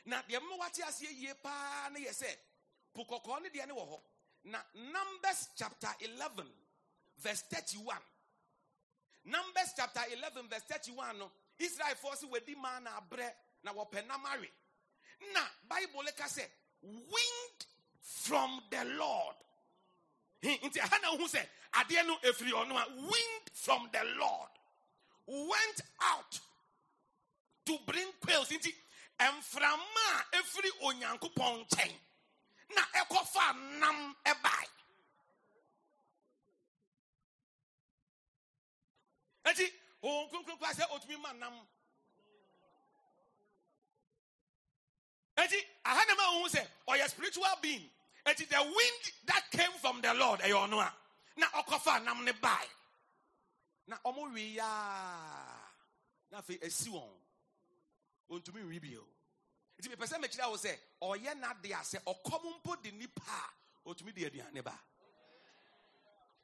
na 0.05 0.21
deɛ 0.23 0.39
mma 0.39 0.55
wate 0.57 0.79
aseɛ 0.83 1.11
yie 1.19 1.33
paa 1.35 1.89
ne 1.89 1.99
yɛ 2.05 2.13
sɛ 2.13 2.37
po 2.93 3.03
kɔkɔɔ 3.03 3.41
ne 3.41 3.49
deɛ 3.49 3.67
ne 3.67 3.73
wɔ 3.73 3.85
hɔ 3.89 4.01
na 4.45 4.59
numbers 4.75 5.49
chapter 5.55 5.89
11 6.01 6.45
verse 7.19 7.43
31 7.49 7.97
numbers 9.25 9.73
chapter 9.75 10.01
11 10.11 10.47
verse 10.49 10.63
31 10.67 11.17
no 11.19 11.31
israelfoɔ 11.59 12.15
sɛ 12.15 12.29
wɔadi 12.29 12.55
maa 12.57 12.79
na 12.79 12.99
abrɛ 12.99 13.31
na 13.63 13.73
wɔpɛ 13.73 14.05
nam 14.07 14.25
awe 14.25 14.47
na 15.33 15.41
bible 15.69 16.11
ka 16.17 16.25
say, 16.27 16.45
wind 16.83 17.59
from 18.01 18.61
the 18.69 18.83
lord. 18.97 19.35
Nti 20.43 20.79
aha 20.79 20.97
na 21.01 21.11
wohu 21.15 21.27
sɛ 21.29 21.45
adeɛ 21.73 22.05
no 22.07 22.17
ɛfiri 22.23 22.51
ɔno 22.51 22.75
a 22.75 22.89
wind 22.95 23.45
from 23.53 23.89
the 23.93 24.03
lord 24.17 24.49
went 25.27 25.81
out 26.01 26.39
to 27.65 27.77
bring 27.85 28.07
quails. 28.25 28.49
Nti 28.49 28.73
mframa 29.19 30.05
a 30.33 30.37
ɛfiri 30.37 30.71
onyankopɔn 30.81 31.67
nkyɛn 31.67 31.93
na 32.75 32.81
ɛkɔfa 33.01 33.79
nam 33.79 34.15
ɛbae. 34.25 34.67
Enti 39.45 39.71
honhom 40.03 40.29
kronkron 40.29 40.57
koraa 40.59 40.73
sɛ 40.73 40.87
ɔtumi 40.89 41.21
ma 41.21 41.31
nam. 41.33 41.53
Enti 45.37 45.57
aha 45.85 46.05
na 46.07 46.15
ma 46.15 46.23
wohu 46.33 46.47
sɛ 46.49 46.67
ɔyɛ 46.87 47.09
spiritual 47.09 47.55
being. 47.61 47.89
Enti 48.25 48.47
the 48.47 48.61
wind 48.61 49.11
that 49.25 49.43
came 49.51 49.71
from 49.79 50.01
the 50.01 50.13
lord 50.13 50.39
ɛyɛ 50.41 50.67
ɔno 50.67 50.79
a 50.79 50.93
na 51.37 51.47
ɔkɔfa 51.47 52.03
nam 52.03 52.23
ne 52.23 52.31
bae. 52.33 52.67
Na 53.87 53.97
ɔmo 54.05 54.31
wie 54.33 54.55
yaa. 54.55 55.59
Na 56.31 56.41
afei 56.41 56.63
asi 56.63 56.89
wɔn. 56.89 57.09
Ɔntumi 58.29 58.63
nwi 58.63 58.79
bio 58.81 59.05
nti 59.81 59.89
mepɛ 59.89 60.05
sɛ 60.05 60.17
mekyerɛ 60.21 60.45
wo 60.49 60.57
sɛ 60.57 60.77
ɔyɛ 61.01 61.33
n'ade 61.41 61.73
a 61.73 61.81
sɛ 61.81 61.97
ɔkɔm 62.05 62.43
mpo 62.57 62.75
de 62.83 62.91
nipa 62.91 63.21
a 63.25 63.89
ɔtumi 63.89 64.13
de 64.13 64.25
aduane 64.29 64.61
ba. 64.63 64.77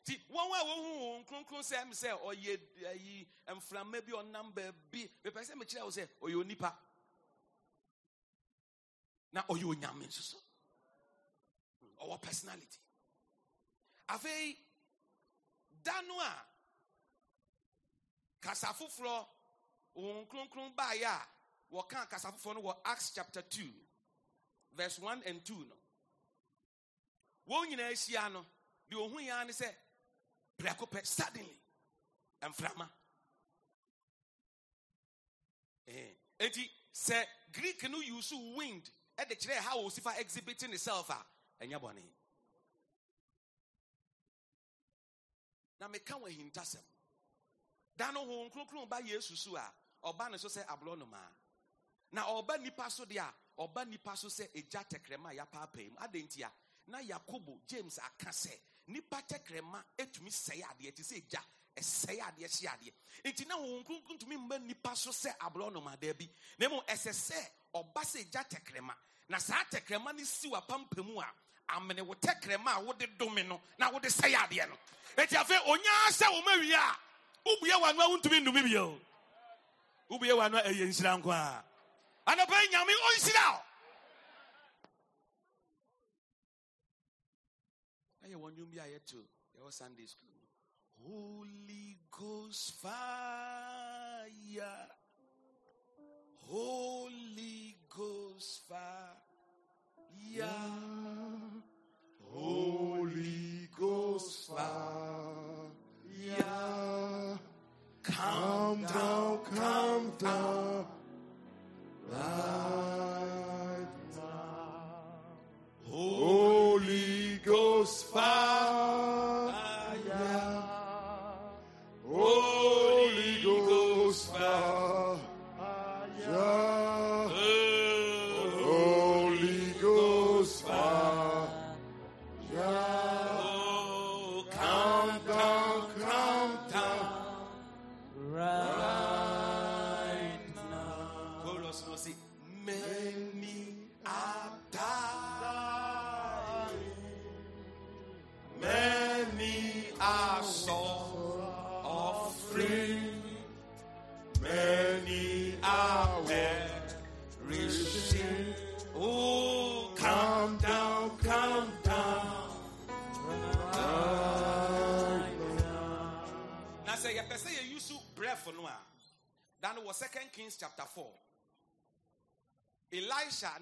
Nti 0.03 0.17
wɔn 0.32 0.53
a 0.58 0.63
wɔhu 0.65 0.91
wɔn 0.98 1.25
kronkron 1.27 1.62
sɛ 1.63 1.86
m 1.86 1.91
sɛ 1.91 2.10
ɔyɛ 2.20 2.88
ayi 2.88 3.27
mframa 3.50 4.01
bi 4.03 4.12
ɔnam 4.12 4.51
baabi 4.53 5.12
mepɛ 5.24 5.46
sɛ 5.46 5.53
mekyerɛ 5.53 5.84
wo 5.84 5.91
sɛ 5.91 6.08
ɔyɛ 6.22 6.36
onipa. 6.41 6.75
Na 9.34 9.44
ɔyɛ 9.44 9.65
onyame 9.65 10.08
nso 10.08 10.22
so 10.24 10.38
ɔwɔ 12.01 12.20
personality. 12.20 12.79
Afei 14.10 14.58
da 15.84 16.01
no 16.01 16.20
a 16.20 16.46
kasa 18.41 18.74
foforɔ 18.74 19.27
wɔn 19.96 20.27
kronkron 20.27 20.74
baeɛ 20.75 21.06
a 21.06 21.27
wɔka 21.72 22.10
kasa 22.10 22.32
foforɔ 22.32 22.56
no 22.56 22.62
wɔ 22.62 22.78
acts 22.86 23.12
chapter 23.14 23.42
2 23.42 23.74
verse 24.74 25.00
1 25.00 25.24
and 25.26 25.44
2 25.46 25.54
no. 25.54 25.76
Wɔn 27.50 27.68
nyinaa 27.70 27.92
ahyia 27.92 28.32
no 28.32 28.46
deɛ 28.90 28.98
ɔhu 29.10 29.18
yɛa 29.28 29.46
ne 29.46 29.54
sɛ 29.54 29.76
prɛko 30.58 30.90
pɛ 30.90 31.06
suddenly 31.06 31.58
mframa. 32.42 32.90
Enti 36.40 36.70
sɛ 36.94 37.26
greek 37.52 37.84
no 37.90 38.00
use 38.00 38.32
wind 38.56 38.90
ɛde 39.18 39.38
kyerɛ 39.40 39.58
how 39.58 39.78
wɔsi 39.80 40.02
fa 40.02 40.14
exhibiting 40.20 40.74
itself 40.74 41.10
a 41.10 41.26
ɛnyɛ 41.62 41.80
bɔne. 41.82 42.04
Na 45.80 45.88
meka 45.88 46.14
wɔ 46.20 46.28
ahintasɛm. 46.30 46.84
Da 47.96 48.12
no 48.12 48.26
honhom 48.26 48.52
kronkron 48.52 48.88
ba 48.90 49.02
yesu 49.02 49.36
so 49.36 49.56
a 49.56 49.74
ɔba 50.04 50.32
ne 50.32 50.38
so 50.38 50.48
sɛ 50.48 50.66
aborɔ 50.68 50.98
nomaa 50.98 51.32
na 52.12 52.24
ɔba 52.24 52.62
nipa 52.62 52.90
so 52.90 53.06
deɛ 53.06 53.20
a 53.20 53.34
ɔba 53.60 53.88
nipa 53.88 54.16
so 54.16 54.28
sɛ 54.28 54.48
egya 54.54 54.84
tɛkrɛma 54.90 55.32
a 55.32 55.90
mu. 55.90 55.96
Adɛn 56.00 56.24
nti 56.28 56.44
na 56.88 57.00
yakobo 57.00 57.60
james 57.68 58.00
aka 58.00 58.30
sɛ 58.32 58.52
nipa 58.88 59.22
tɛkrɛma 59.22 59.84
etumi 59.98 60.30
sɛe 60.30 60.64
adeɛ 60.64 60.96
te 60.96 61.04
sɛ 61.04 61.18
egya 61.24 61.42
ɛsɛe 61.78 62.20
adeɛ 62.20 62.48
hye 62.60 62.68
adeɛ. 62.70 62.94
Nti 63.26 63.48
na 63.48 63.56
wɔn 63.56 63.84
kronkron 63.86 64.20
tumi 64.20 64.38
mma 64.38 64.58
nipa 64.60 64.96
so 64.96 65.12
sɛ 65.12 65.38
aborɔnomadaa 65.38 66.18
bi 66.18 66.30
na 66.60 66.68
mmom 66.68 66.86
ɛsɛ 66.86 67.12
sɛ 67.12 67.50
ɔba 67.76 68.02
sɛ 68.04 68.32
gya 68.32 68.44
tɛkrɛma. 68.44 68.94
Na 69.30 69.38
saa 69.40 69.64
tɛkrɛma 69.66 70.16
no 70.16 70.24
si 70.24 70.50
wapampa 70.50 71.04
mu 71.06 71.20
a 71.20 71.28
amene 71.70 72.02
wo 72.02 72.16
tɛkrɛma 72.16 72.78
a 72.78 72.84
wode 72.84 73.18
dome 73.18 73.48
no 73.48 73.62
na 73.78 73.92
wode 73.92 74.04
sɛe 74.06 74.34
adeɛ 74.34 74.70
no. 74.70 74.76
Enti 75.18 75.36
afei 75.36 75.58
onyaa 75.66 76.10
sɛ 76.12 76.32
wo 76.32 76.42
ma 76.42 76.56
wie 76.58 76.74
a 76.74 76.98
wobue 77.46 77.82
w'ano 77.82 78.00
a 78.00 78.10
wontumi 78.18 78.40
nnome 78.42 78.64
bio. 78.64 79.00
Wobue 80.10 80.32
w'ano 80.32 80.58
a 80.60 80.70
ɛyɛ 80.70 80.88
anɔpa 82.30 82.56
yi 82.62 82.68
nyame 82.72 82.94
ɔnhyira 83.08 83.48
na 88.20 88.26
yɛwɔ 88.32 88.48
nnwom 88.52 88.70
bi 88.72 88.78
a 88.80 88.86
yɛto 88.94 89.20
yɛwɔ 89.56 89.72
sunday 89.74 90.06
school. 90.08 90.34
Holy 91.00 91.98
ghost 92.12 92.74
fire. 92.82 94.90
Holy 96.50 97.78
ghost 97.90 98.62
fire 98.68 99.27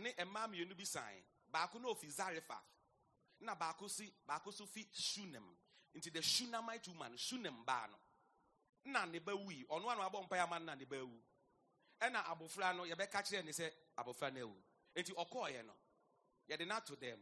ne 0.06 0.26
mmaa 0.26 0.48
mmienu 0.48 0.76
bi 0.76 0.86
san 0.86 1.24
baako 1.48 1.80
na 1.80 1.88
ofi 1.88 2.10
zarefa. 2.10 2.62
Na 3.40 3.56
baako 3.56 3.90
si 3.90 4.14
baako 4.28 4.52
so 4.52 4.66
fi 4.66 4.88
shunem. 4.94 5.56
Nti 5.96 6.12
the 6.12 6.22
shunamite 6.22 6.88
woman 6.88 7.18
shunem 7.18 7.66
baa 7.66 7.88
no. 7.88 7.98
Na 8.86 9.06
ne 9.06 9.20
ba 9.20 9.34
wui. 9.36 9.66
Ɔno 9.70 9.90
ano 9.90 10.02
abɔ 10.04 10.24
mpa 10.24 10.44
ama 10.44 10.60
na 10.60 10.76
ne 10.76 10.86
ba 10.86 10.98
wu. 11.03 11.22
Ɛna 12.01 12.24
abofra 12.25 12.74
no 12.75 12.84
yɛbɛka 12.84 13.24
kyerɛ 13.24 13.46
ne 13.46 13.51
sɛ 13.51 13.72
abofra 13.98 14.32
no 14.34 14.40
awu. 14.42 14.56
Nti 14.96 15.14
ɔkɔɔyɛ 15.14 15.66
no. 15.66 15.74
Yɛde 16.50 16.68
no 16.68 16.75
ato 16.75 16.96
dɛm. 16.96 17.20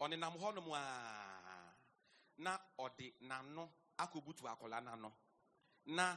Ɔnenam 0.00 0.36
hɔ 0.38 0.54
nom 0.54 0.72
a 0.72 1.74
na 2.38 2.58
ɔde 2.78 3.14
n'ano 3.20 3.70
akɔbutu 3.98 4.42
akɔla 4.48 4.80
n'ano. 4.82 5.12
Na 5.86 6.16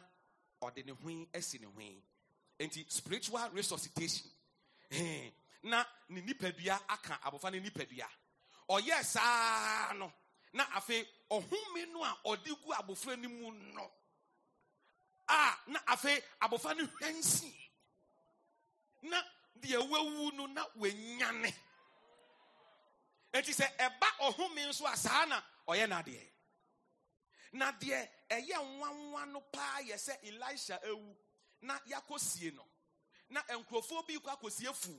ɔde 0.62 0.86
ne 0.86 0.92
hwen 0.94 1.28
asi 1.34 1.60
ne 1.60 1.68
hwen. 1.68 2.02
Nti 2.60 2.86
spiritual 2.92 3.50
resuscitation. 3.52 4.30
Na 5.64 5.86
ne 6.10 6.22
nipadua 6.22 6.80
aka 6.88 7.20
abɔfra 7.24 7.52
ne 7.52 7.60
nipadua. 7.60 8.08
Ɔyɛ 8.70 9.04
saa 9.04 9.94
no 9.94 10.12
na 10.54 10.64
afei 10.76 11.06
ɔhome 11.30 11.92
no 11.92 12.04
a 12.04 12.18
ɔde 12.26 12.56
gu 12.64 12.72
abɔfra 12.74 13.18
no 13.20 13.30
mu 13.30 13.52
no 13.52 13.92
a 15.28 15.58
na 15.68 15.80
afei 15.88 16.22
abɔfra 16.42 16.76
no 16.78 16.86
hwansi 16.86 17.54
na 19.04 19.22
deɛ 19.60 19.90
wawu 19.90 20.32
no 20.34 20.46
na 20.48 20.66
wanyane. 20.78 21.54
Enti 23.34 23.54
sɛ 23.54 23.76
ɛba 23.78 24.08
ɔhome 24.20 24.68
nso 24.70 24.86
a 24.86 24.98
saa 24.98 25.26
na 25.26 25.42
ɔyɛ 25.68 25.88
n'adeɛ. 25.88 26.28
Na 27.54 27.72
deɛ 27.72 28.10
ɛyɛ 28.30 28.58
nwanwa 28.78 29.28
no 29.32 29.42
paa 29.42 29.80
yɛ 29.82 29.96
sɛ 29.96 30.18
elisha 30.24 30.80
awu 30.86 31.16
na 31.62 31.78
yɛakɔsie 31.80 32.54
no. 32.56 32.66
Na 33.30 33.42
nkurɔfoɔ 33.44 34.08
bi 34.08 34.18
kɔ 34.18 34.38
akɔsie 34.40 34.74
fu 34.76 34.92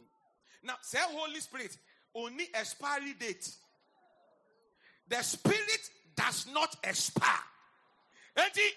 na 0.63 0.77
sɛ 0.83 0.99
holy 1.13 1.41
spirit 1.41 1.77
only 2.15 2.49
expiry 2.55 3.15
date. 3.15 3.49
The 5.09 5.23
spirit 5.23 5.91
does 6.15 6.47
not 6.49 6.77
expire. 6.85 7.45
Enti 8.37 8.69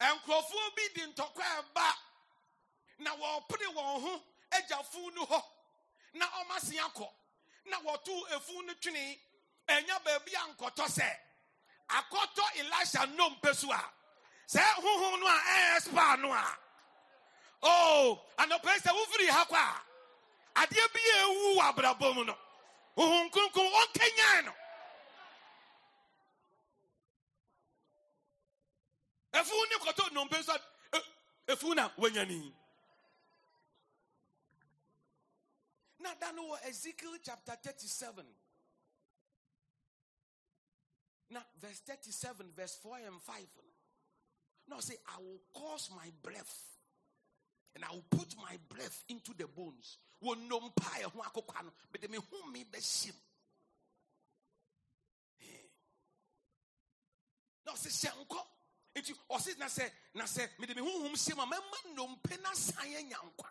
nkurɔfoɔ 0.00 0.74
bi 0.76 0.82
di 0.94 1.00
ntɔkwa 1.12 1.44
ɛba 1.58 1.92
na 2.98 3.16
wɔpere 3.16 3.66
wɔn 3.74 4.02
ho 4.02 4.22
agya 4.52 4.82
fu 4.84 5.10
no 5.12 5.26
hɔ 5.26 5.42
na 6.14 6.26
ɔmase 6.26 6.76
akɔ 6.78 7.08
na 7.66 7.78
wɔto 7.80 8.28
efu 8.36 8.62
no 8.66 8.74
twene 8.74 9.18
ɛnya 9.68 10.02
baabi 10.04 10.34
a 10.34 10.54
nkɔtɔ 10.54 10.86
sɛ 10.86 11.16
akɔtɔ 11.88 12.44
elisha 12.60 13.06
nnompe 13.06 13.54
so 13.54 13.70
a. 13.72 13.92
Sɛ 14.48 14.60
honhom 14.60 15.20
no 15.20 15.26
a 15.26 15.38
ɛyɛ 15.38 15.82
spa 15.82 16.16
no 16.16 16.32
a 16.32 16.58
o 17.62 18.20
anɔpɛ 18.38 18.78
sɛ 18.80 18.90
wofiri 18.92 19.28
ha 19.28 19.44
kɔ 19.44 19.54
a 19.56 19.82
adeɛ 20.62 20.92
bi 20.92 21.00
a 21.00 21.22
ɛwu 21.24 21.56
wɔ 21.56 21.62
abrabɔ 21.72 22.14
mu 22.14 22.24
no. 22.24 22.36
Honhom 22.96 23.30
kronkron 23.30 23.72
ɔnkanyan 23.72 24.44
no. 24.44 24.54
Efu 29.32 29.54
ne 29.70 29.76
kɔtɔ 29.78 30.10
nnompe 30.10 30.42
so 30.44 30.52
a 30.52 30.96
e- 30.98 31.52
efu 31.54 31.74
na 31.74 31.88
wanyani 31.96 32.52
na 36.00 36.14
da 36.14 36.32
no 36.32 36.48
wɔ 36.50 36.64
ezekiel 36.66 37.16
chapter 37.22 37.56
37 37.56 38.26
Now, 41.30 41.40
verse 41.58 41.80
37, 41.86 42.52
verse 42.54 42.74
4 42.82 42.98
and 43.06 43.22
5. 43.22 43.36
Now, 44.68 44.80
say, 44.80 44.96
I 45.08 45.18
will 45.18 45.40
cause 45.54 45.88
my 45.96 46.10
breath 46.22 46.71
and 47.74 47.84
I 47.84 47.92
will 47.92 48.04
put 48.10 48.34
my 48.36 48.56
breath 48.68 49.04
into 49.08 49.32
the 49.36 49.46
bones. 49.46 49.98
No, 50.22 50.60
but 51.90 52.10
me 52.10 52.64
bɛhyim. 52.72 53.14
Na 57.66 57.72
ɔse 57.72 57.88
hyɛ 57.88 58.12
nkɔ. 58.26 58.40
Nti 58.96 59.14
ɔse 59.30 59.58
na 59.58 59.66
sɛ 59.66 59.90
na 60.14 60.24
sɛ 60.24 60.48
mede 60.58 60.76
me 60.76 60.82
honhom 60.82 61.12
hyɛ 61.12 61.36
ma 61.36 61.46
mɛma 61.46 61.94
nnompe 61.94 62.42
na 62.42 62.52
san 62.54 62.86
anya 62.86 63.16
nkwa. 63.16 63.48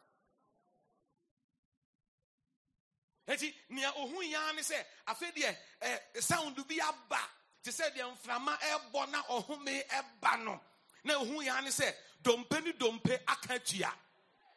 Enti 3.28 3.54
nea 3.70 3.92
ohun 3.98 4.30
ya 4.30 4.52
ne 4.52 4.62
sɛ 4.62 4.86
afei 5.08 5.32
deɛ 5.32 5.58
eh, 5.82 6.00
sound 6.20 6.56
bi 6.68 6.80
aba 6.80 7.20
te 7.64 7.72
sɛ 7.72 7.92
deɛ 7.96 8.12
mframa 8.16 8.58
ɛbɔ 8.58 9.12
na 9.12 9.24
ɔhome 9.24 9.88
ɛba 9.88 10.44
no 10.44 10.62
na 11.04 11.14
ohun 11.16 11.44
ya 11.46 11.60
ne 11.62 11.70
sɛ 11.70 11.94
dompe 12.22 12.62
ne 12.64 12.74
dompe 12.74 13.20
aka 13.28 13.60
tua 13.60 13.92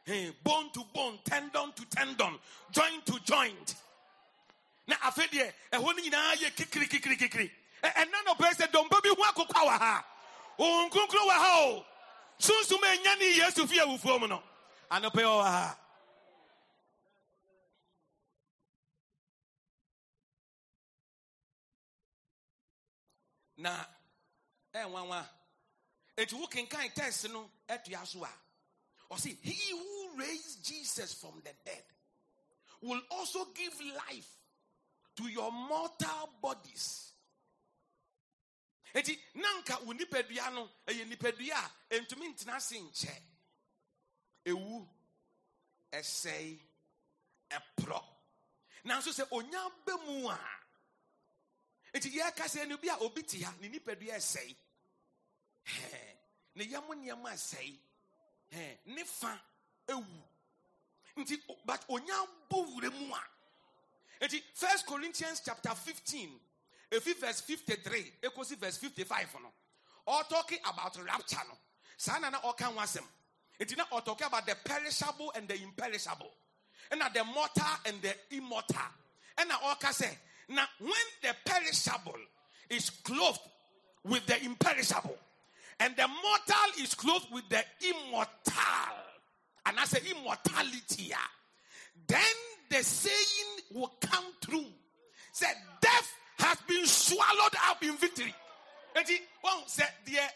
Hey, 0.05 0.31
bone 0.43 0.71
to 0.73 0.83
bone 0.93 1.19
tendon 1.25 1.73
to 1.75 1.85
tendon 1.89 2.35
joint 2.71 3.07
to 3.07 3.19
joint. 3.25 3.75
Na 4.87 4.97
afei 4.97 5.29
deɛ 5.29 5.53
ɛhɔ 5.73 5.83
no 5.97 6.03
nyinaa 6.03 6.35
yɛ 6.37 6.51
kikiri 6.55 6.87
kikiri 6.89 7.17
kikiri 7.17 7.51
ɛna 7.83 8.25
na 8.25 8.35
ɔbɛyɛ 8.35 8.55
sɛ 8.55 8.71
dompe 8.73 9.01
bi 9.03 9.09
ho 9.09 9.23
akokwa 9.25 9.61
wɔ 9.69 9.79
ha 9.79 10.05
ohun 10.59 10.91
kronkron 10.91 11.29
wɔ 11.29 11.33
ha 11.33 11.61
o 11.65 11.87
sunsun 12.39 12.81
enya 12.83 13.19
ne 13.19 13.39
yesu 13.39 13.67
fi 13.67 13.79
awufuo 13.79 14.21
mu 14.21 14.27
no. 14.29 14.43
Anɔpɛ 14.91 15.23
wɔ 15.23 15.43
ha. 15.45 15.79
na 23.57 23.87
ɛnwanwa 24.75 25.27
eti 26.17 26.35
wo 26.35 26.47
kenkan 26.47 26.93
text 26.95 27.31
no 27.31 27.51
ɛtoa 27.69 28.07
so 28.07 28.23
a 28.25 28.29
ɔsi 29.15 29.37
he 29.43 29.71
who 29.71 30.19
raised 30.19 30.65
jesus 30.65 31.15
from 31.15 31.41
the 31.45 31.51
dead 31.65 31.85
will 32.83 33.01
also 33.11 33.47
give 33.55 33.73
life 34.09 34.29
to 35.17 35.29
your 35.29 35.51
mortal 35.51 36.29
bodies. 36.43 37.13
Eti 38.95 39.19
nanka 39.35 39.79
wo 39.85 39.93
no 39.93 40.69
ɛyɛ 40.87 41.05
nipadua 41.09 41.71
a 41.91 41.95
ntumi 41.99 42.29
ntena 42.35 42.57
nkyɛ. 42.57 43.23
Ewu 44.47 44.87
ɛsɛe 45.93 46.61
ɛporɔ. 47.51 48.05
Nanso 48.85 49.11
sɛ 49.11 49.27
onya 49.33 49.69
ba 49.85 49.97
mu 50.07 50.29
a 50.29 50.39
eti 51.93 52.11
yɛka 52.11 52.45
sɛ 52.45 52.69
no 52.69 52.77
bi 52.77 52.89
a 52.89 52.99
obi 52.99 53.23
te 53.23 53.39
ne 53.61 53.69
nipadua 53.69 54.15
ɛsɛe. 54.15 54.57
Ne 56.55 56.65
yam 56.65 56.85
nneɛma 56.85 57.33
ɛsɛe 57.33 57.79
ne 58.87 59.05
fa 59.05 59.39
ewu. 59.89 60.05
Nti 61.17 61.39
but 61.65 61.85
onya 61.89 62.27
bɔ 62.51 62.93
mu 62.93 63.15
a. 63.15 63.21
Eti 64.21 64.43
first 64.55 64.87
corinthians 64.87 65.43
chapter 65.45 65.71
fifteen 65.71 66.31
efi 66.91 67.15
verse 67.17 67.41
fifty-three 67.41 68.13
ekosi 68.23 68.57
verse 68.57 68.79
fifty-five 68.79 69.29
no 69.43 69.49
all 70.07 70.25
talking 70.25 70.59
about 70.69 70.97
rapture 71.05 71.37
no. 71.49 71.57
Saa 71.97 72.19
na 72.19 72.31
ɔka 72.41 72.65
ho 72.65 72.81
asɛm 72.81 73.05
eti 73.61 73.77
na 73.77 73.85
talking 74.01 74.27
about 74.27 74.47
the 74.47 74.57
perishable 74.65 75.33
and 75.37 75.49
the 75.49 75.55
imperishable. 75.63 76.31
Ɛna 76.91 77.13
the 77.13 77.25
mortal 77.25 77.65
and 77.87 78.03
the 78.03 78.15
immortal. 78.31 78.77
Ɛna 79.39 79.53
ɔka 79.53 79.91
sɛ 79.91 80.17
na 80.49 80.67
when 80.79 80.93
the 81.23 81.35
perishable 81.45 82.19
is 82.71 82.91
clothed 82.91 83.41
with 84.05 84.27
the 84.27 84.45
imperishable 84.45 85.19
and 85.81 85.97
the 85.97 86.07
mortal 86.07 86.83
is 86.83 86.95
clothed 86.95 87.27
with 87.33 87.49
the 87.49 87.63
immortal. 87.89 88.95
And 89.67 89.79
I 89.79 89.85
say 89.85 90.01
immortality 90.11 91.13
ah, 91.15 91.31
then 92.07 92.21
the 92.71 92.83
saying 92.83 93.61
will 93.75 93.93
come 94.01 94.25
true. 94.41 94.67
Said 95.33 95.55
death 95.81 96.13
has 96.39 96.59
been 96.69 96.87
swallowed 96.87 97.55
up 97.69 97.83
in 97.83 97.97
victory. 97.97 98.35
Eti 98.95 99.19
wɔn 99.43 99.65
sɛ 99.67 99.87
deɛ 100.07 100.29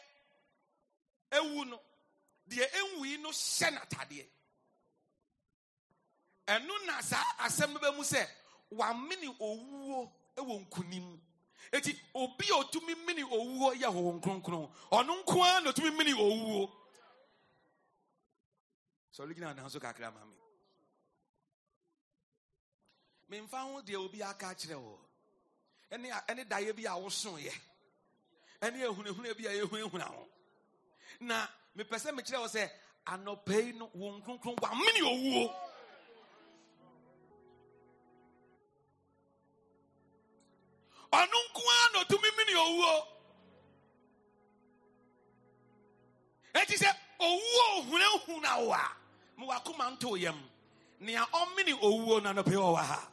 ewu 1.33 1.65
no 1.71 1.81
deɛ 2.51 2.67
ewu 2.81 3.23
no 3.23 3.31
hyɛ 3.31 3.71
n'atadeɛ. 3.71 4.27
Ɛno 6.49 6.87
na 6.87 7.01
saa 7.01 7.23
asɛm 7.45 7.73
no 7.75 7.79
bɛ 7.79 7.97
mu 7.97 8.03
sɛ 8.03 8.27
wamene 8.73 9.29
owuo 9.39 10.11
nkunim 10.37 11.19
eti 11.73 11.99
obi 12.15 12.47
a 12.51 12.57
otumi 12.57 12.95
mene 13.07 13.23
owuo 13.25 13.75
yɛ 13.75 13.87
honhom 13.87 14.21
kronkron. 14.21 14.71
Ɔno 14.91 15.23
nko 15.23 15.63
na 15.63 15.71
otumi 15.71 15.91
mene 15.97 16.13
owuo. 16.15 16.71
Sɔre 19.13 19.35
gyina 19.35 19.51
adan 19.51 19.71
so 19.71 19.81
kakra 19.81 20.13
ma 20.13 20.25
me. 20.25 20.35
Memfa 23.31 23.59
ho 23.63 23.83
deɛ 23.83 23.97
obi 23.97 24.23
aka 24.23 24.47
akyerɛ 24.55 24.77
wɔ. 24.77 24.99
Ɛne 25.91 26.11
ɛne 26.29 26.45
daeɛ 26.49 26.77
bi 26.77 26.85
a 26.87 26.93
wosoeɛ. 26.97 27.53
Ɛne 28.63 28.85
ahunahuna 28.87 29.35
bi 29.37 29.47
a 29.47 29.53
yɛhunahuna 29.53 30.05
ho. 30.05 30.29
Na 31.21 31.47
mepɛ 31.77 31.97
sɛ 31.99 32.13
mekyerɛ 32.13 32.39
wɔ 32.39 32.49
sɛ 32.49 32.71
anɔpa 33.07 33.65
yi 33.65 33.73
no 33.73 33.91
wo 33.95 34.19
nkronkron 34.19 34.57
wamene 34.61 35.03
owuo. 35.03 35.55
Ɔno 41.13 41.39
ɔtumi 42.09 42.29
mene 42.37 42.55
owuo 42.59 43.07
eti 46.55 46.77
sɛ 46.77 46.91
owuo 47.21 47.63
ohunahuna 47.79 48.53
wo 48.67 48.73
a 48.73 48.97
ma 49.37 49.47
wakoma 49.47 49.91
nto 49.93 50.17
yam 50.17 50.39
nea 51.01 51.25
ɔmene 51.33 51.73
owuo 51.81 52.23
no 52.23 52.31
anɔpa 52.31 52.51
yi 52.51 52.57
ɔwɔ 52.57 52.77
ha 52.77 53.09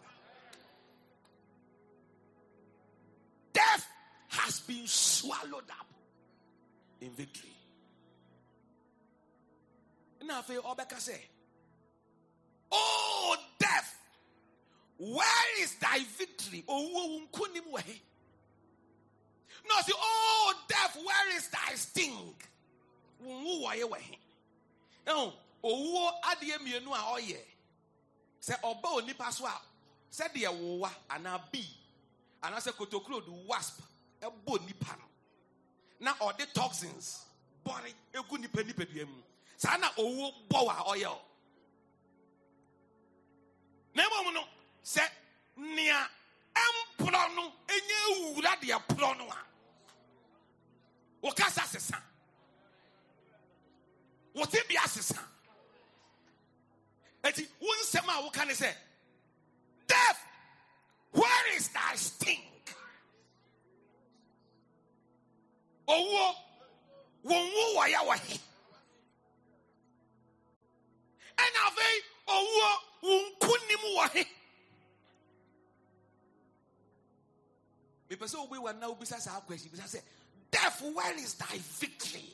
death 3.54 3.88
has 4.30 4.60
been 4.62 4.88
swallowed 4.88 5.70
up 5.72 5.88
in 7.02 7.12
victory. 7.12 7.52
Na 10.24 10.42
afei 10.42 10.58
ɔbɛka 10.58 10.98
sɛ, 10.98 11.18
Oh 12.72 13.38
death, 13.60 14.00
where 14.98 15.62
is 15.62 15.76
thy 15.76 16.00
victory? 16.18 16.64
Owuo 16.68 16.94
wo 16.94 17.20
nkonim 17.28 17.72
wɔ? 17.72 18.00
Na 19.68 19.76
ɔsi, 19.82 19.92
Oh 19.96 20.54
death, 20.68 20.98
where 21.04 21.36
is 21.38 21.48
thy 21.50 21.74
sting? 21.76 22.36
Wo 23.20 23.32
nwu 23.32 23.64
wɔyɛ 23.66 23.90
wɔ 23.90 23.98
he? 23.98 24.18
Ɛho, 25.08 25.34
owuo 25.64 26.12
adeɛ 26.24 26.58
mmienu 26.60 26.94
a 26.94 27.20
ɔyɛ. 27.20 27.40
Sɛ 28.42 28.60
ɔba 28.62 28.84
onipa 29.02 29.32
so 29.32 29.46
a, 29.46 29.62
sɛdeɛ 30.12 30.50
wowa 30.60 30.90
anaa 31.10 31.40
bii 31.52 31.68
anaasɛ 32.44 32.72
kotokuro 32.78 33.22
de 33.26 33.32
wasp 33.48 33.80
ɛbɔ 34.22 34.66
nipa 34.66 34.96
no 35.00 35.06
na 36.00 36.14
ɔde 36.16 36.46
toxins 36.54 37.26
bɔre 37.66 37.94
egu 38.14 38.38
nipa 38.40 38.62
nipadua 38.64 39.06
mu 39.08 39.22
saa 39.58 39.78
na 39.78 39.90
owuo 39.98 40.34
bɔ 40.50 40.66
wa 40.66 40.74
ɔyɛ 40.94 41.08
o 41.08 41.22
na 43.96 44.04
mmom 44.04 44.34
no 44.34 44.44
sɛ 44.84 45.02
nea 45.58 46.10
ɛmporɔ 46.56 47.36
no 47.36 47.52
enye 47.68 47.98
ewura 48.12 48.56
deɛ 48.62 48.80
porɔ 48.88 49.18
no 49.18 49.28
a 49.30 49.38
wɔkasa 51.26 51.64
sesa 51.68 51.98
wɔte 54.36 54.68
bi 54.68 54.76
asesa 54.78 55.20
eti 57.24 57.48
wo 57.60 57.74
nsɛm 57.82 58.08
a 58.10 58.22
woka 58.24 58.46
ne 58.46 58.54
sɛ 58.54 58.72
death 59.88 60.20
where 61.12 61.56
is 61.56 61.70
thy 61.70 61.96
sting? 61.96 62.42
Owuo, 65.88 66.36
wɔn 67.24 67.54
wo 67.54 67.64
wɔ 67.80 67.90
ya 67.90 68.00
wɔ 68.04 68.20
he? 68.20 68.40
Ɛna 71.38 71.60
afei, 71.70 71.98
owuo, 72.28 72.70
wɔn 73.04 73.38
nkunim 73.40 73.84
wɔ 73.98 74.10
he? 74.14 74.24
Mepɛ 78.10 78.26
sɛ 78.28 78.36
obi 78.44 78.58
wɔ 78.58 78.80
na 78.80 78.88
obisa 78.90 79.20
saa 79.22 79.40
question 79.42 79.72
bisa 79.72 79.84
sɛ, 79.84 80.02
death, 80.56 80.82
where 80.94 81.16
is 81.16 81.34
thy 81.36 81.58
victory? 81.84 82.32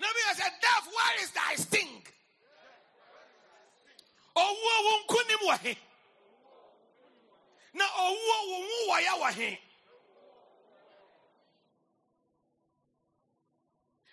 Yɛ 0.00 0.34
sɛ, 0.40 0.48
death, 0.60 0.86
where 0.96 1.22
is 1.22 1.30
thy 1.30 1.54
sting? 1.56 2.02
Owuo, 4.36 4.74
wɔn 4.86 4.98
nkunim 5.06 5.42
wɔ 5.48 5.58
he? 5.60 5.78
na 7.74 7.84
owuo 7.98 8.36
wo 8.50 8.58
mu 8.68 8.76
wɔ 8.90 8.96
ya 9.02 9.12
wɔ 9.20 9.32
he 9.34 9.58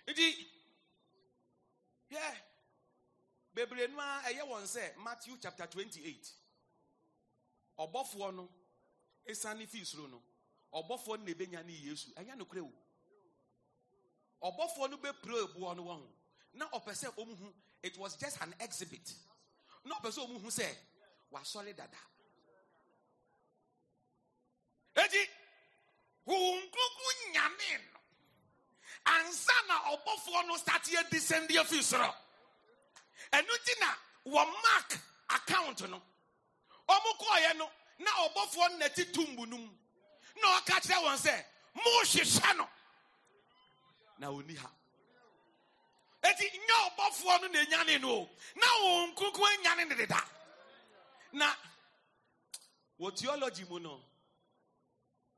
nti 0.08 0.46
hwɛ 2.10 2.36
bebree 3.54 3.86
no 3.88 4.00
a 4.00 4.22
ɛyɛ 4.26 4.42
wɔn 4.48 4.96
matthew 5.04 5.36
chapter 5.40 5.66
28 5.66 6.32
ɔbɔfoɔ 7.78 8.34
no 8.34 8.48
ɛsiane 9.28 9.66
fii 9.68 9.84
soro 9.84 10.08
no 10.10 10.22
ɔbɔfoɔ 10.74 11.18
no 11.18 11.24
na 11.24 11.32
ɛbɛnya 11.32 11.64
ne 11.66 11.72
yesu 11.72 12.10
ɛnyɛ 12.14 12.36
nokorɛ 12.36 12.60
o 14.40 14.50
ɔbɔfoɔ 14.50 14.90
no 14.90 14.96
bɛpire 14.98 15.46
ɛboɔ 15.48 15.76
no 15.76 15.82
wɔ 15.84 16.02
na 16.54 16.68
ɔpɛ 16.70 16.92
sɛ 16.92 17.14
ɔmu 17.16 17.52
it 17.82 17.98
was 17.98 18.16
just 18.16 18.40
an 18.40 18.54
exhibit. 18.60 19.12
Na 19.84 19.94
ɔpɛ 19.96 20.08
sɛ 20.12 20.26
ɔmu 20.26 20.40
hu 20.40 20.48
sɛ 20.48 21.76
dada. 21.76 21.98
Eti 24.94 25.28
huhun 26.26 26.70
kunkun 26.70 27.32
nyame 27.32 27.80
no 27.92 28.00
ansa 29.06 29.52
na 29.68 29.78
ɔbɔfoɔ 29.96 30.46
no 30.46 30.56
start 30.56 30.82
yɛ 30.84 31.10
descend 31.10 31.48
yɛ 31.48 31.64
fi 31.66 31.78
soro. 31.82 32.14
Ɛnu 33.32 33.64
ti 33.64 33.72
na 33.80 33.94
wɔ 34.26 34.46
mark 34.62 34.98
account 35.30 35.80
no 35.88 36.02
ɔmo 36.88 37.18
kɔɔyɛ 37.20 37.56
no 37.56 37.70
na 37.98 38.10
ɔbɔfoɔ 38.10 38.70
no 38.70 38.78
n'ati 38.78 39.04
tumbu 39.12 39.46
no 39.48 39.58
mu 39.58 39.70
na 40.40 40.58
ɔka 40.58 40.80
kyerɛ 40.80 41.02
wɔn 41.04 41.18
sɛ 41.18 41.44
mo 41.74 41.90
hyehyɛ 42.04 42.56
no. 42.56 42.68
Na 44.18 44.30
oni 44.30 44.54
ha. 44.56 44.70
Eti 46.22 46.44
nyɛ 46.58 46.76
ɔbɔfoɔ 46.88 47.40
no 47.40 47.48
na 47.48 47.58
enyane 47.64 48.00
no 48.00 48.28
na 48.56 48.66
wɔn 48.66 49.14
kunkun 49.16 49.56
enyane 49.58 49.88
ne 49.88 49.94
deda. 49.94 50.24
Na 51.32 51.54
wɔ 53.00 53.16
theology 53.18 53.64
mu 53.64 53.78
no. 53.80 54.00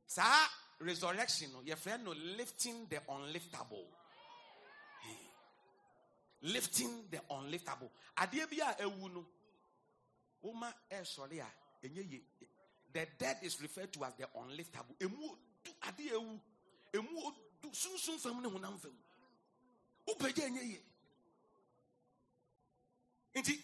saa 0.07 0.49
resurrection 0.81 1.51
no 1.53 1.61
yɛfrɛ 1.63 2.03
no 2.03 2.13
lifting 2.37 2.87
the 2.89 3.01
unliftable. 3.09 3.87
Lifting 6.43 7.09
the 7.11 7.19
unliftable. 7.31 7.91
Adeɛ 8.19 8.51
bi 8.51 8.57
a 8.63 8.75
ewu 8.85 9.13
no 9.13 9.27
woma 10.43 10.73
ɛsɔre 10.91 11.41
a 11.41 11.51
enye 11.87 12.03
ye 12.11 12.23
the 12.95 13.07
dead 13.19 13.37
is 13.43 13.61
referred 13.61 13.93
to 13.93 14.05
as 14.05 14.15
the 14.15 14.27
unliftable. 14.39 14.95
Emu 15.03 15.27
odu 15.27 15.73
adeɛ 15.83 16.13
ewu. 16.13 16.41
Emu 16.95 17.19
odu 17.19 17.69
sunsun 17.73 18.19
fam 18.19 18.41
ne 18.41 18.49
honam 18.49 18.81
fam. 18.81 18.97
Wopagya 20.07 20.47
enye 20.47 20.63
ye. 20.63 20.81
Nti 23.35 23.61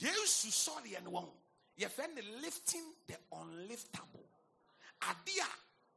yesu 0.00 0.48
sɔreɛ 0.48 1.02
no 1.04 1.10
wɔn 1.12 1.30
yɛfrɛ 1.78 2.14
no 2.14 2.40
lifting 2.40 2.92
the 3.06 3.16
unliftable. 3.32 4.26
Ade 5.02 5.38
a 5.40 5.48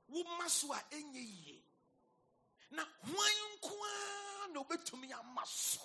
wo 0.10 0.24
ama 0.24 0.48
so 0.50 0.72
a 0.72 0.78
ɛnyɛ 0.92 1.16
yie 1.16 1.64
na 2.72 2.84
hwan 3.04 3.34
nko 3.58 3.72
ara 3.72 4.54
na 4.54 4.64
obɛtumi 4.64 5.12
ama 5.12 5.42
so? 5.46 5.82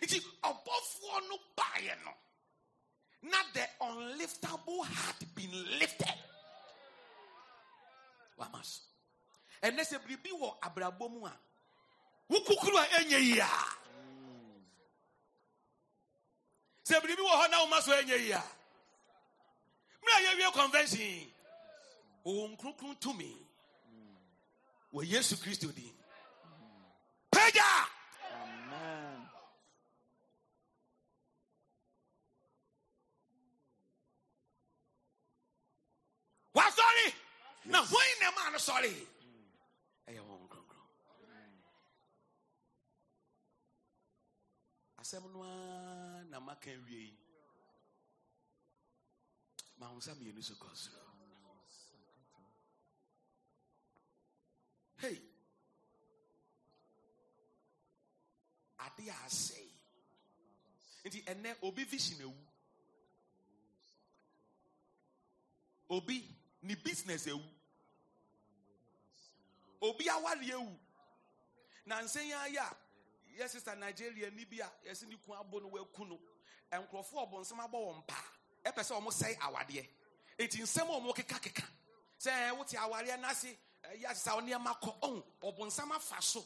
Nti 0.00 0.18
ɔbɔfoɔ 0.42 1.28
no 1.28 1.38
baeɛ 1.56 2.04
no 2.04 2.14
na 3.22 3.38
the 3.52 3.66
unliftable 3.80 4.84
had 4.84 5.34
been 5.34 5.52
lifted. 5.78 6.14
Wama 8.38 8.64
so 8.64 8.80
ɛnɛ 9.62 9.80
sɛ 9.84 9.98
biribi 10.04 10.30
wɔ 10.32 10.58
abrabɔ 10.60 11.10
mu 11.10 11.26
a 11.26 11.32
wokukuru 12.30 12.76
a 12.78 12.84
ɛnyɛ 12.98 13.20
yie 13.20 13.40
a. 13.40 13.48
Sɛ 16.84 17.00
biribi 17.00 17.22
wɔ 17.22 17.32
hɔ 17.40 17.50
na 17.50 17.64
woma 17.64 17.80
so 17.82 17.92
ɛnyɛ 17.92 18.18
yie 18.18 18.32
a. 18.32 18.42
Mmerɛ 20.02 20.16
a 20.16 20.22
yɛwie 20.24 20.52
convention. 20.54 21.32
Wɔwɔ 22.24 22.56
nkronkron 22.56 22.98
tumi. 23.00 23.36
Wɔ 24.94 25.04
yesu 25.06 25.36
kristo 25.36 25.74
din. 25.74 25.92
Pagya 27.30 27.86
sɔre 38.70 38.92
ɛyɛ 40.08 40.20
wɔn 40.28 40.38
nkronkron 40.44 40.86
asɛm 45.00 45.24
no 45.32 45.38
ara 45.42 46.24
na 46.30 46.38
maka 46.40 46.70
wie 46.86 47.00
yi. 47.06 47.18
Maho 49.78 49.96
nsa 49.98 50.14
mmienu 50.14 50.42
so 50.42 50.54
kɔ 50.54 50.68
soro 50.82 51.10
hei 55.02 55.18
ade 58.84 59.04
a 59.10 59.16
asɛe 59.26 59.66
nti 61.04 61.18
ɛnɛ 61.30 61.50
obi 61.66 61.84
vision 61.84 62.20
ewu 62.20 62.36
obi 65.88 66.16
ne 66.62 66.74
business 66.76 67.26
ewu 67.26 67.42
obi 69.80 70.04
awari 70.08 70.50
ewu. 70.50 70.78
Na 71.86 72.00
nsɛn 72.02 72.28
ya. 72.28 72.38
Ayɛ 72.44 72.58
a 72.58 72.76
yɛ 73.38 73.48
sista 73.48 73.74
nigeria 73.78 74.30
ni 74.30 74.44
bi 74.44 74.60
a 74.60 74.70
yɛsi 74.86 75.08
ne 75.08 75.16
kun 75.24 75.36
abo 75.36 75.60
no 75.60 75.68
waku 75.68 76.04
no 76.08 76.18
nkurɔfoɔ 76.72 77.28
ɔbɔnsɛm 77.30 77.60
abɔ 77.64 77.78
wɔn 77.78 78.06
paa 78.06 78.24
ɛpɛ 78.64 78.80
sɛ 78.82 79.00
wɔn 79.00 79.12
sɛe 79.12 79.38
awadeɛ 79.38 79.86
eti 80.38 80.58
nsɛm 80.62 80.88
a 80.88 81.00
wɔn 81.00 81.14
keka. 81.16 81.38
Keka 81.40 81.62
sɛ 82.18 82.56
wote 82.56 82.68
awareɛ 82.76 83.18
n'ase 83.20 83.56
ɛyɛ 83.84 84.06
asesa 84.06 84.36
wɔn 84.36 84.44
nneɛma 84.48 84.80
kɔ 84.80 85.00
ɔn 85.00 85.24
ɔbɔnsɛm 85.42 85.90
afa 85.92 86.20
so. 86.22 86.44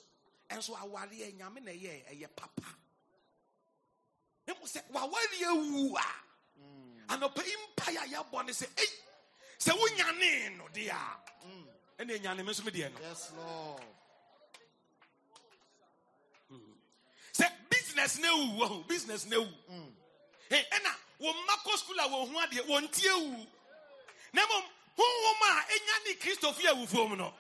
Ɛnso 0.48 0.76
awareɛ 0.76 1.34
nyame 1.36 1.60
na 1.62 1.72
ɛyɛ 1.72 2.04
ɛyɛ 2.10 2.28
papa. 2.36 2.68
Emu 4.46 4.64
sɛ 4.66 4.82
wawari 4.90 5.40
ewu 5.42 5.96
a. 5.96 7.12
Anɔpɛ 7.12 7.44
yi 7.44 7.56
mpa 7.56 7.92
yɛ 7.92 7.98
a 7.98 8.06
yɛbɔ 8.22 8.46
ne 8.46 8.52
sɛ 8.52 8.66
ɛyi 8.66 8.98
sɛ 9.58 9.72
wonyane 9.72 10.56
no 10.58 10.64
deɛ 10.68 10.90
a 10.90 11.18
ɛna 11.98 12.18
ɛnyane 12.18 12.44
me 12.44 12.52
nso 12.52 12.64
me 12.64 12.70
deɛ 12.72 12.92
no 12.92 12.98
Yes, 13.08 13.30
Lord. 13.36 13.80
Hmm. 16.50 16.72
sɛ 17.32 17.46
business 17.70 18.18
na 18.18 18.28
ewu 18.28 18.86
business 18.88 19.26
na 19.26 19.36
ewu 19.36 19.48
hmm. 19.68 19.88
Hey, 20.48 20.64
ɛna 20.72 20.90
wɔn 21.20 21.34
mma 21.34 21.54
kɔ 21.64 21.78
school 21.78 21.98
a 22.00 22.02
wɔn 22.08 22.32
ho 22.32 22.40
adeɛ 22.40 22.66
wɔn 22.68 22.90
ti 22.92 23.08
ewu 23.08 23.46
na 24.32 24.42
mmom 24.46 24.64
honhom 24.98 25.42
a 25.42 25.64
enya 25.72 26.06
ne 26.06 26.14
kristo 26.14 26.52
fi 26.54 26.66
awufuo 26.68 27.08
mu 27.10 27.16
no 27.16 27.32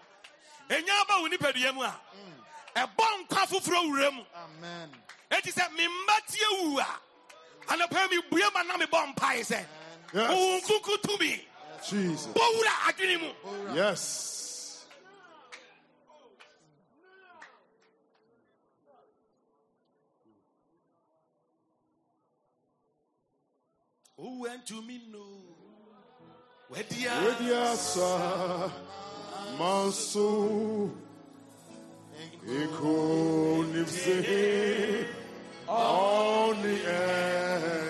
enya 0.68 1.00
aba 1.02 1.20
wo 1.20 1.28
nipadua 1.28 1.74
mu 1.74 1.82
a 1.82 1.90
hmm. 1.90 2.42
ɛbɔ 2.76 3.26
nkwa 3.26 3.46
foforɔ 3.48 3.88
wura 3.90 4.10
mu 4.12 4.24
Amen. 4.34 4.90
eti 5.30 5.50
sɛ 5.52 5.72
me 5.72 5.86
mma 5.88 6.20
ti 6.28 6.38
a 6.80 7.00
anɔpɛ 7.72 8.10
mi 8.10 8.20
bue 8.30 8.50
ma 8.54 8.62
na 8.62 8.76
mi 8.76 8.86
bɔ 8.86 9.14
mpae 9.14 9.40
sɛ 9.40 9.66
Yes. 10.14 10.30
nkuku 10.62 10.96
tumi 11.02 11.40
Jesus. 11.90 12.26
bɔwura 12.28 12.72
adwene 12.88 13.20
mu. 13.20 13.74
Yes. 13.74 14.30
Who 24.24 24.40
went 24.40 24.64
to 24.68 24.80
me? 24.80 25.02
No? 25.12 25.18
Where 26.70 26.82
dear? 26.88 27.10
Ediasa 27.10 28.70
Manso 29.58 30.90
Ekonipse 32.48 34.16
Oni 35.68 36.76
Ebrati 36.78 37.83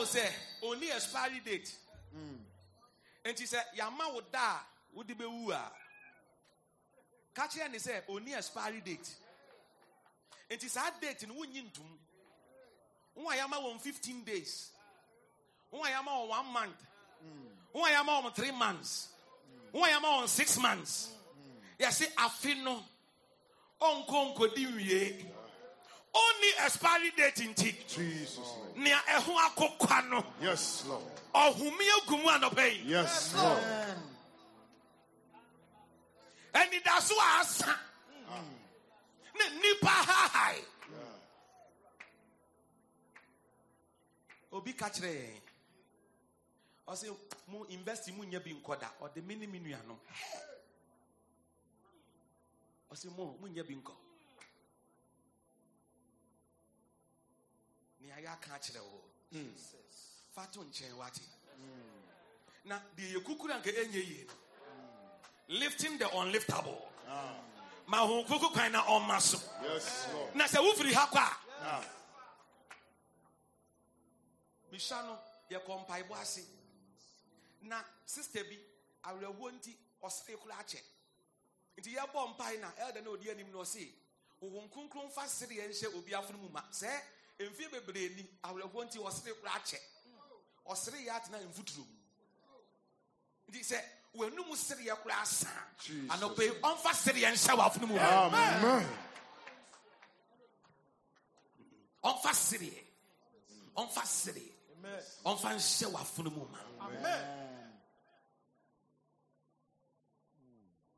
wo 0.00 0.06
sɛ 0.06 0.32
ɔni 0.62 0.90
expiry 0.90 1.40
date. 1.40 1.70
Nti 3.24 3.44
sɛ 3.46 3.62
yɛama 3.76 4.14
wo 4.14 4.20
da 4.32 4.56
a 4.56 4.60
wode 4.94 5.14
bɛwu 5.14 5.52
a. 5.52 5.72
Ka 7.34 7.46
kyerɛ 7.46 7.70
ne 7.70 7.78
sɛ 7.78 8.06
ɔni 8.06 8.34
expiry 8.34 8.80
date. 8.80 9.14
Nti 10.50 10.68
saa 10.70 10.90
date 11.00 11.28
no 11.28 11.34
wonyi 11.34 11.70
ntom 11.70 11.98
wo 13.14 13.28
a 13.28 13.34
yɛama 13.34 13.60
wɔn 13.60 13.80
15 13.80 14.24
days. 14.24 14.70
Wo 15.70 15.84
a 15.84 15.88
yɛama 15.88 16.08
wɔn 16.08 16.28
1 16.28 16.46
month. 16.46 16.86
Wo 17.74 17.84
a 17.84 17.90
yɛama 17.90 18.22
wɔn 18.22 18.34
3 18.34 18.50
months. 18.52 19.08
Wo 19.70 19.84
a 19.84 19.88
yɛama 19.88 20.22
wɔn 20.22 20.28
6 20.28 20.58
months. 20.58 21.12
Yɛse 21.78 22.14
afe 22.14 22.54
no. 22.62 22.82
Ɔnkɔ 23.82 24.34
nkɔdi 24.34 24.66
nwie 24.66 25.30
ɔnni 26.14 26.64
expiry 26.66 27.10
date 27.16 27.36
nti 27.48 27.72
Jesus 27.88 28.38
name. 28.74 28.84
nea 28.84 28.98
ɛho 29.08 29.36
akokwa 29.46 30.08
no. 30.10 30.24
Yes, 30.42 30.84
Lord. 30.86 31.02
ɔhome 31.34 31.84
agu 31.98 32.16
mu 32.22 32.28
anɔpɛ 32.28 32.72
yi 32.72 32.90
Yes, 32.90 33.34
Lord. 33.34 33.62
anidaso 36.54 37.12
a 37.18 37.40
asa. 37.40 37.78
Ne 39.34 39.44
nnipa 39.48 39.88
hahae 39.88 40.64
obi 44.52 44.72
ka 44.74 44.88
kyerɛ 44.90 45.12
yɛn 45.14 45.40
ɔsɛ 46.88 47.16
mo 47.48 47.64
invest 47.70 48.10
mu 48.12 48.24
nyɛ 48.24 48.42
bi 48.44 48.52
nkɔda 48.52 48.90
ɔde 49.00 49.22
me 49.24 49.36
ne 49.36 49.46
me 49.46 49.58
nuanom 49.60 49.96
ɔsɛ 52.92 53.16
mo 53.16 53.36
mo 53.40 53.46
nyɛ 53.46 53.62
bi 53.66 53.74
nkɔ 53.76 53.94
nea 58.00 58.16
yɛaka 58.20 58.54
akyerɛ 58.54 58.80
wo 58.80 59.02
fa 60.34 60.46
to 60.52 60.60
nkyɛn 60.60 60.94
wate 60.96 61.20
na 62.64 62.80
deɛ 62.96 63.14
yɛkukura 63.14 63.58
nka 63.60 63.70
ɛnyɛ 63.70 64.02
yie 64.08 64.24
no 64.26 64.34
lifting 65.58 65.98
the 65.98 66.04
unliftable. 66.04 66.80
Ma 67.86 67.98
ho 68.06 68.22
koko 68.24 68.50
kwan 68.50 68.70
na 68.72 68.82
ɔma 68.84 69.20
so 69.20 69.38
na 70.34 70.44
sɛ 70.46 70.58
wofiri 70.62 70.92
ha 70.92 71.06
kɔ 71.06 71.18
a 71.18 71.84
mehwa 74.72 75.02
no 75.04 75.18
yɛkɔ 75.50 75.86
mpaebɔ 75.86 76.20
ase 76.20 76.44
na 77.62 77.82
sister 78.06 78.44
bi 78.44 78.56
awerɛhoɔ 79.04 79.52
nti 79.52 79.76
ɔsere 80.02 80.38
kora 80.38 80.54
akyɛ 80.54 80.80
nti 81.78 81.96
yɛbɔ 81.96 82.28
mpae 82.36 82.60
na 82.60 82.70
ɛda 82.70 83.02
na 83.02 83.10
ɔdi 83.10 83.30
anim 83.30 83.50
na 83.50 83.58
ɔse 83.58 83.92
honhom 84.40 84.68
kronkron 84.70 85.10
fa 85.10 85.22
sereɛ 85.26 85.68
nhyɛ 85.68 85.94
obi 85.96 86.12
afono 86.12 86.38
mu 86.38 86.48
ma. 86.48 86.62
Sɛ 86.70 86.88
mfie 87.48 87.68
bebree 87.70 88.08
ni 88.16 88.22
awerɛhoɔ 88.44 88.84
nti 88.84 88.98
ɔsere 88.98 89.34
kora 89.40 89.52
akyɛ. 89.58 89.78
Ɔsere 90.66 90.98
yɛ 91.06 91.10
atena 91.16 91.38
mfuturo 91.48 91.84
mu. 91.86 91.96
Nti 93.48 93.60
sɛ 93.64 93.78
w'anum 94.14 94.50
sereɛ 94.56 94.94
koraa 95.02 95.22
asa 95.22 95.48
anɔpɛ 96.08 96.42
yi, 96.42 96.50
ɔmfa 96.60 96.92
sereɛ 96.94 97.30
nhyɛ 97.32 97.54
w'afono 97.56 97.86
mu. 97.88 97.96
Ɔmfa 102.02 102.32
sereɛ 102.34 102.84
ɔmfa 103.76 104.02
sereɛ 104.04 104.52
ɔmfa 105.24 105.48
nhyɛ 105.56 105.86
w'afono 105.92 106.30
mu 106.32 106.44
ma. 106.46 106.58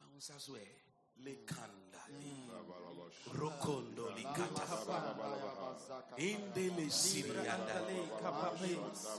Ahusa 0.03 0.39
so 0.41 0.53
ɛ 0.55 0.67
lekandali 1.25 2.33
rokondo 3.41 4.05
likata 4.17 4.67
indele 6.17 6.87
siriandali 6.91 8.01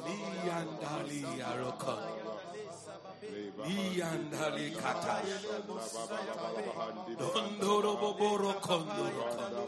liyandali 0.06 1.22
arokondo 1.42 2.34
liyandali 3.66 4.68
kata 4.82 5.16
dondoro 7.20 7.94
boboro 8.02 8.54
kondoro 8.66 9.24
kondo 9.34 9.64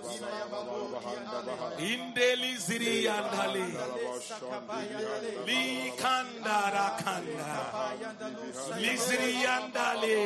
indeli 1.80 2.52
ziriyandali 2.66 3.66
likandara 5.48 6.88
kanda 7.04 7.52
liziriyandali 8.84 10.18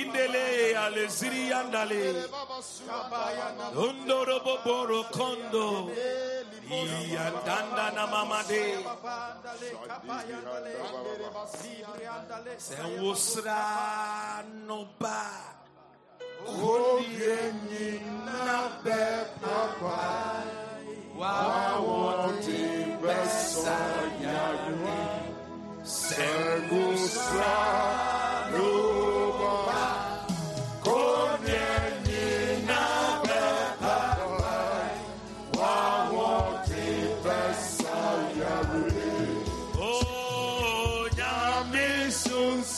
indele 0.00 0.76
ale 0.84 1.04
ziriyandali 1.06 2.02
dondoro 3.74 4.36
boboro 4.44 5.04
kondo. 5.10 5.90
Iyandanda 6.70 7.86
na 7.96 8.04
mamade 8.06 8.64
sɛ 12.58 12.78
wosra 13.00 13.62
no 14.66 14.86
ba. 15.00 15.20
Oye 16.46 17.36
nyina 17.68 18.42
bɛpapa 18.84 19.98
wawote 21.18 22.62
bɛsa 23.02 23.78
yare 24.22 25.00
sɛ 25.84 26.28
wosra 26.70 27.54
no 28.52 28.68
ba 29.04 29.09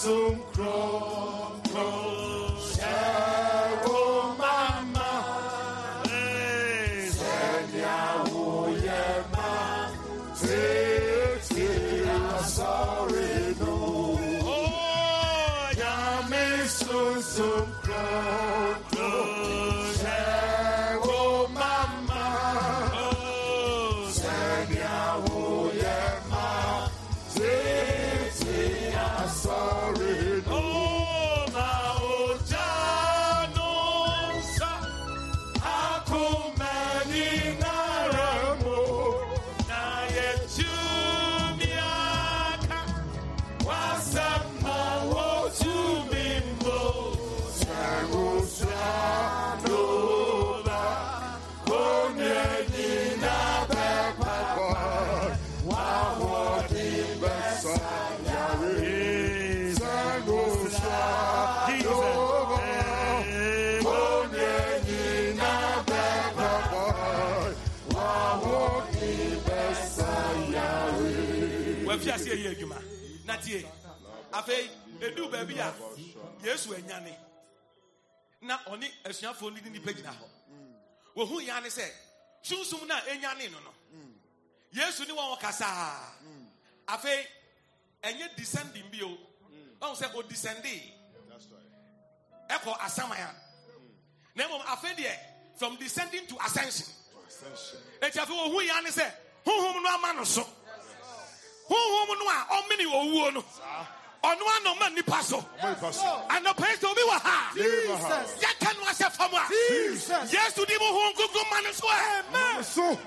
Sunsum 0.03 0.41
Kro, 0.53 1.12
afei 74.43 74.71
edu 75.01 75.29
baabi 75.29 75.61
a 75.61 75.75
yesu 76.45 76.75
anyane 76.75 77.17
na 78.41 78.59
ɔne 78.67 78.87
asuafoɔ 79.05 79.51
no 79.55 79.61
ne 79.61 79.71
nipa 79.71 79.93
gyina 79.93 80.11
hɔ 80.11 80.27
wohu 81.17 81.41
ya 81.47 81.61
ne 81.61 81.69
sɛ 81.69 81.89
sunsum 82.43 82.87
no 82.87 82.95
a 82.95 83.01
ɛnyane 83.01 83.51
no 83.53 83.59
no 83.61 83.73
yesu 84.73 85.05
ne 85.07 85.13
wɔn 85.15 85.31
wɔ 85.37 85.41
kasaa 85.41 86.13
afei 86.89 87.27
ɛnyɛ 88.03 88.37
descending 88.37 88.89
bio 88.91 89.17
ɔhu 89.81 89.95
sɛ 89.97 90.13
odescendee 90.15 90.93
ɛkɔ 92.51 92.79
asaman 92.81 93.35
na 94.35 94.45
mmom 94.49 94.63
afei 94.67 94.95
deɛ 94.97 95.17
from 95.57 95.77
descending 95.77 96.27
to 96.27 96.35
ascension. 96.45 96.87
Eti 98.01 98.19
afei 98.19 98.35
wohu 98.37 98.67
ya 98.67 98.81
ne 98.81 98.91
sɛ 98.91 99.05
honhom 99.47 99.83
no 99.83 99.89
ama 99.91 100.13
no 100.15 100.25
so. 100.25 100.43
Honhom 101.69 102.19
no 102.19 102.29
a 102.29 102.47
ɔmene 102.57 102.87
owuo 102.91 103.35
no 103.35 103.45
ɔno 104.23 104.45
anoma 104.57 104.89
nnipa 104.91 105.23
so 105.23 105.45
anɔpɛi 105.61 106.77
sɛ 106.79 106.85
obi 106.91 107.03
wɔ 107.03 107.21
ha. 107.21 107.51
Yɛka 107.55 108.77
no 108.77 108.85
ahyɛ 108.85 109.11
fam 109.13 109.35
a 109.35 109.43
yesu 110.31 110.65
di 110.67 110.75
mu 110.79 110.87
ho 110.87 111.13
nkonkro 111.13 111.51
ma 111.51 111.61
no 111.61 111.73
so 111.73 111.87
ɛ 111.89 112.99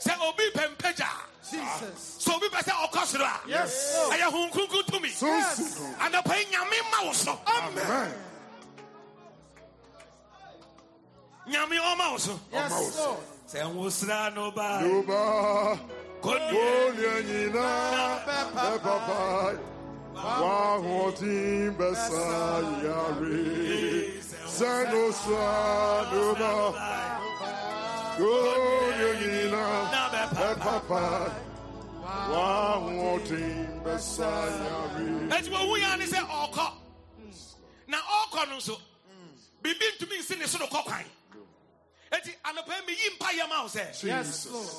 sɛ 0.00 0.12
obi 0.28 0.50
pɛ 0.54 0.74
mpagya 0.76 1.06
a 1.06 1.44
sɛ 1.44 2.34
obi 2.36 2.46
pɛ 2.48 2.60
sɛ 2.62 2.72
ɔkɔ 2.88 3.02
soro 3.04 3.24
a. 3.24 3.40
Yes. 3.46 3.94
ɛyɛ 4.10 4.22
ho 4.32 4.48
nkonkro 4.48 4.82
tumi 4.86 5.10
Sunsum. 5.10 5.94
anɔpɛi 5.98 6.44
nyame 6.50 6.76
ma 6.90 7.04
wo 7.06 7.12
so 7.12 7.38
Amen. 7.46 8.14
nyame 11.46 11.76
ɔma 11.78 12.12
wo 12.12 12.16
so 12.18 12.40
Yes, 12.52 12.72
sɛ 13.52 13.74
wosra 13.74 14.34
no 14.34 14.50
ba 14.52 14.80
Yoba, 16.22 16.38
kɔnnua 16.38 16.64
Onye 16.86 17.14
nyina 17.28 17.66
bɛpapa, 18.26 19.20
w'ahoɔden 20.14 21.76
bɛsa 21.76 22.26
yare. 22.82 23.38
Sɛ 24.46 24.72
no 24.92 25.02
soa 25.10 25.50
noba, 26.12 26.52
onye 28.18 29.10
nyina 29.20 29.64
bɛpapa, 30.36 31.02
w'ahoɔden 32.30 33.82
bɛsa 33.84 34.30
yare. 34.64 35.06
ɔkɔ 36.44 36.66
na 37.88 37.98
enti 42.12 42.34
anɔpɛ 42.44 42.74
meyi 42.86 43.10
mpa 43.16 43.28
yɛ 43.38 43.48
ma 43.48 43.62
wo 43.62 43.68
sɛ 43.68 43.84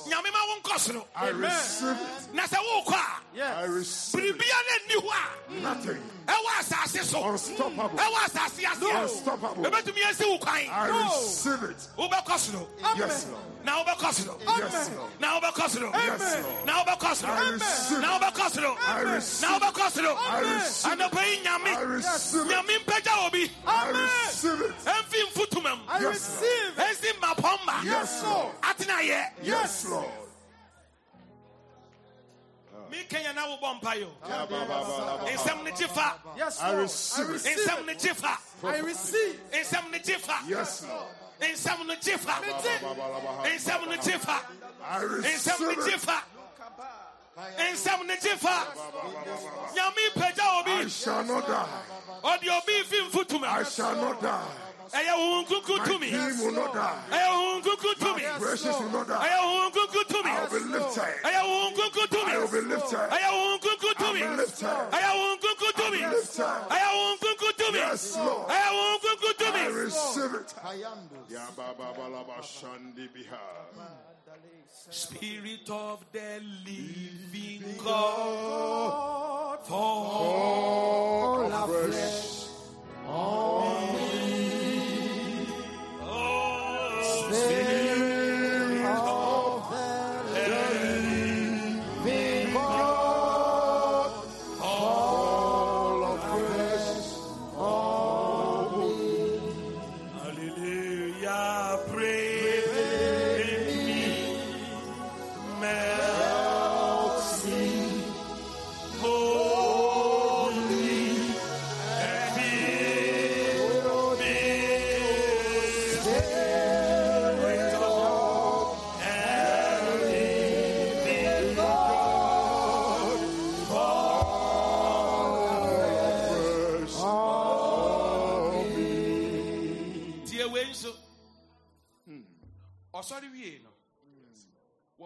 nyame 0.08 0.30
ma 0.32 0.40
wo 0.48 0.54
nkɔ 0.60 1.06
I 1.16 1.28
receive 1.28 1.88
it. 2.00 2.34
na 2.34 2.42
sɛ 2.46 2.56
worekɔ 2.56 2.94
a 2.94 3.42
I 3.42 3.64
receive 3.64 4.24
it. 4.24 4.38
biribia 4.38 4.58
no 4.68 4.72
nni 4.86 5.08
hɔ 5.08 5.62
Nothing 5.62 6.02
a 6.28 6.32
asase 6.60 7.02
so 7.04 7.24
unstoppable. 7.30 7.98
ɛwɔ 7.98 8.16
asase 8.26 8.64
aseɛ 8.64 9.02
Unstoppable. 9.02 9.64
ɛbɛtumi 9.64 10.04
asi 10.10 10.24
wo 10.28 10.38
kwan 10.38 10.68
I 10.70 10.88
receive 10.88 11.62
it. 11.62 11.88
wobɛkɔ 11.96 12.36
soro 12.36 12.36
Yes, 12.36 12.46
Lord. 12.52 12.66
na 12.84 12.90
wobɛkɔ 12.90 12.96
soro 12.96 12.98
Yes, 12.98 13.26
Lord. 13.30 13.61
Na 13.64 13.82
wobɛkɔ 13.84 14.08
soro 14.12 14.40
Yes, 14.58 14.90
Lord. 14.96 15.20
na 15.20 15.40
wobɛkɔ 15.40 15.62
I 15.62 15.68
soro 15.68 15.92
receive 15.92 16.66
na 16.66 16.80
it. 16.80 16.86
wobɛkɔ 16.86 17.14
soro 17.14 17.32
I 17.32 19.00
receive 19.02 19.48
na 19.48 19.56
it. 19.56 19.62
wobɛkɔ 19.62 19.90
soro 19.90 20.16
I 20.18 20.40
receive 20.40 20.92
it. 20.92 20.98
anɔpɛ 20.98 21.26
yi 21.26 21.32
I 21.32 21.42
nyame 21.46 21.88
receive 21.96 22.40
it. 22.40 22.48
nyame 22.48 22.78
mpagya 22.84 23.26
obi. 23.26 23.52
I 23.66 23.90
receive 23.90 24.60
it. 24.60 24.84
ɛmfi 24.84 25.18
mfutuma 25.32 25.76
mu 25.76 26.10
Yes, 26.10 26.40
Lord. 26.40 26.76
ɛnsi 26.88 27.12
mmapɔmma 27.18 27.84
Yes, 27.84 28.22
Lord. 28.22 28.52
atenayɛ 28.62 29.30
Yes, 29.42 29.84
Lord. 29.86 30.10
mekɛnyɛ 32.90 33.34
na 33.34 33.46
wobɔ 33.46 33.80
mpa 33.80 33.94
yo. 34.00 34.08
Nsɛm 34.24 35.64
no 35.64 35.70
gye 35.70 35.86
fa 35.88 36.14
I 36.60 36.72
receive 36.72 37.30
it. 37.30 37.42
nsɛm 37.58 37.86
no 37.86 37.94
gye 37.94 38.12
fa 38.14 38.38
I 38.64 38.78
receive. 38.78 39.40
nsɛm 39.52 39.90
no 39.90 39.98
gye 39.98 40.18
fa 40.18 40.38
Yes, 40.46 40.82
Lord. 40.88 41.06
Nsɛm 41.46 41.86
no 41.86 41.94
gye 41.96 42.16
fa 42.18 42.32
nsɛm 42.42 43.86
no 43.88 43.96
gye 43.96 44.18
fa 44.18 44.40
I 44.84 44.98
nsɛm 45.00 45.60
no 45.60 45.66
receive 45.68 45.84
gye 45.86 45.94
it. 45.94 46.00
fa 46.00 46.22
nsɛm 47.58 48.06
ne 48.06 48.16
gye 48.20 48.36
fa 48.36 48.66
nyame 49.74 50.10
pagya 50.14 50.44
I 50.44 50.60
obi. 50.82 50.88
Shall 50.90 51.24
not 51.24 51.46
die. 51.46 51.68
ɔde 52.22 52.48
obi 52.58 52.82
fi 52.84 52.96
mfutuma 53.08 53.46
I 53.48 53.62
shall 53.64 53.96
not 53.96 54.20
die. 54.22 54.48
ɛyɛ 54.92 55.46
kuku 55.48 55.78
My 55.78 55.84
tumi 55.86 56.10
dream 56.10 56.38
will 56.38 56.52
not 56.52 56.74
die. 56.74 56.98
ɛyɛ 57.10 57.62
kuku 57.62 57.86
My 57.86 57.94
tumi 58.06 58.38
precious 58.40 58.78
will 58.78 58.90
not 58.90 59.08
die. 59.08 59.28
ɛyɛ 59.28 59.38
honhom 59.40 59.72
kuku 59.72 60.02
tumi 60.12 60.30
I 60.30 60.44
will 60.44 60.50
be 60.50 60.58
lifted. 60.68 61.22
ɛyɛ 61.24 61.40
honhom 61.42 61.74
kuku 61.74 62.06
tumi 62.12 62.30
I 62.32 62.38
will 62.38 62.48
be 62.48 62.60
lifted. 62.60 62.98
ɛyɛ 62.98 63.28
honhom 63.32 63.58
kuku 63.62 63.90
tumi 63.96 64.20
ɛyɛ 64.22 65.08
honhom 65.12 65.38
kuku 65.42 65.68
tumi 65.72 66.00
ɛyɛ 67.82 68.68
honhom 68.68 68.98
kuku 69.00 69.32
tumi 69.38 69.51
Yes, 69.62 70.16
Lord. 70.16 70.46
ɛyɛ 70.64 70.84
honhom 70.84 71.08
kuku 71.08 71.32
I 71.32 71.34
receive 72.38 72.74
it. 72.74 72.80
Spirit 74.90 75.70
of 75.70 76.04
the 76.12 76.40
living 76.64 77.76
God, 77.84 79.58
fall 79.66 81.52
All 81.52 81.68
fresh. 81.68 82.46
oh, 83.06 84.11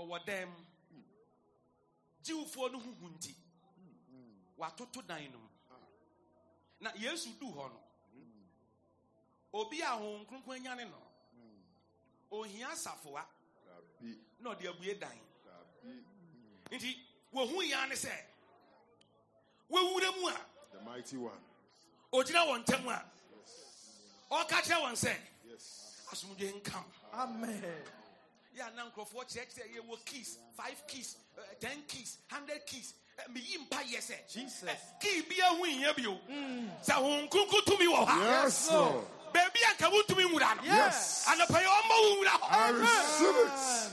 wɔwɔ 0.07 0.25
dan 0.27 0.49
mu 0.49 0.57
jiwfoɔ 2.23 2.73
no 2.73 2.79
huhu 2.81 3.09
nti 3.11 3.35
watoto 4.59 5.03
dan 5.07 5.31
no 5.33 5.39
mu. 5.39 5.49
Na 6.81 6.91
yesu 6.95 7.31
duu 7.41 7.51
hɔ 7.53 7.71
no 7.71 7.81
obi 9.53 9.81
a 9.81 9.87
honhom 9.87 10.27
kronkron 10.27 10.57
anyane 10.61 10.85
no 10.91 10.99
ohia 12.33 12.69
asafoa 12.69 13.25
na 14.41 14.51
ɔde 14.55 14.67
abue 14.69 14.95
dan. 14.99 15.19
Nti 16.71 16.97
wohu 17.33 17.63
ya 17.69 17.87
ne 17.87 17.95
sɛ 17.95 18.13
wɔwura 19.71 20.21
mu 20.21 20.29
a 20.29 20.41
The 20.73 20.81
mighty 20.83 21.17
one. 21.17 21.41
ogyina 22.13 22.45
wɔn 22.47 22.65
ntam 22.65 22.89
a 22.89 23.05
ɔka 24.31 24.63
kyerɛ 24.63 24.83
wɔn 24.83 24.95
sɛ 24.97 25.17
asomdwe 26.13 26.53
nkam 26.61 26.85
Amen. 27.15 27.83
Yɛ 28.57 28.67
ana 28.67 28.85
nkurɔfoɔ 28.91 29.25
kyerɛkyerɛ 29.29 29.77
yɛwɔ 29.77 30.05
keys 30.05 30.39
five 30.57 30.87
keys 30.87 31.17
uh, 31.39 31.41
ten 31.61 31.83
keys 31.87 32.19
hundred 32.31 32.65
keys. 32.67 32.95
Eh, 33.19 33.23
meyi 33.33 33.59
mpa 33.69 33.83
yɛ 33.85 33.99
sɛ 33.99 34.17
Jesus. 34.33 34.65
eh, 34.69 34.75
key 35.01 35.23
bia 35.23 35.45
ho 35.47 35.65
nhia 35.65 35.95
bio. 35.97 36.19
Sɛ 36.85 36.93
honhom 36.95 37.29
kronkron 37.31 37.65
tumi 37.65 37.87
wɔ 37.93 38.07
ha 38.07 38.43
Yes, 38.45 38.71
Lord. 38.71 39.05
baabi 39.33 39.61
a 39.63 39.75
nka 39.75 39.91
wotumi 39.91 40.25
nwura 40.31 40.57
no. 40.57 40.63
Yes. 40.65 41.27
anɔpa 41.29 41.61
yi 41.61 41.67
ɔmma 41.67 41.95
wo 42.01 42.17
nwura 42.17 42.35
I 42.43 42.73
hɔ 42.73 42.81
receive 42.81 43.37
it. 43.47 43.93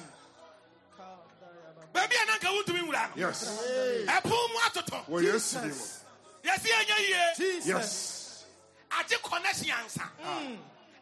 baabi 1.93 2.15
a 2.21 2.25
na 2.25 2.37
nka 2.37 2.49
wotumi 2.57 2.79
nwura 2.81 3.09
no. 3.09 3.27
Yes. 3.27 3.59
ɛpon 4.07 4.49
mu 4.49 4.59
atoto 4.67 5.07
Well, 5.07 5.23
yes, 5.23 5.53
Dimo. 5.55 5.99
yɛsi 6.43 6.69
ɛnyɛ 6.71 6.97
yie. 6.99 7.61
Yes. 7.65 8.45
agye 8.91 9.17
connection 9.23 9.69
ansa 9.71 10.09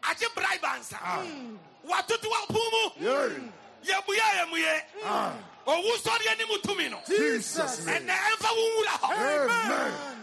agye 0.02 0.28
bribe 0.34 0.64
ansa 0.66 0.98
ah. 1.02 1.22
hmm. 1.22 1.56
watoto 1.88 2.28
wapon 2.30 2.66
mu 2.72 2.84
Yay. 3.06 3.28
Hmm. 3.38 3.52
yɛbuya 3.84 4.26
yɛmuye 4.38 4.82
Ah. 5.04 5.32
Hmm. 5.32 5.72
owu 5.72 5.92
sɔre 6.04 6.26
anim 6.32 6.48
tumi 6.62 6.90
no 6.90 7.00
Jesus' 7.06 7.84
name. 7.86 8.06
ɛnɛ 8.06 8.14
ɛmfa 8.14 8.50
wo 8.56 8.62
nwura 8.70 8.94
hɔ 9.00 9.48
Amen. 9.48 10.18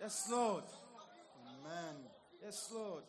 Yes, 0.00 0.28
Lord. 0.30 0.64
Amen. 1.46 1.94
Yes, 2.42 2.68
Lord. 2.74 3.04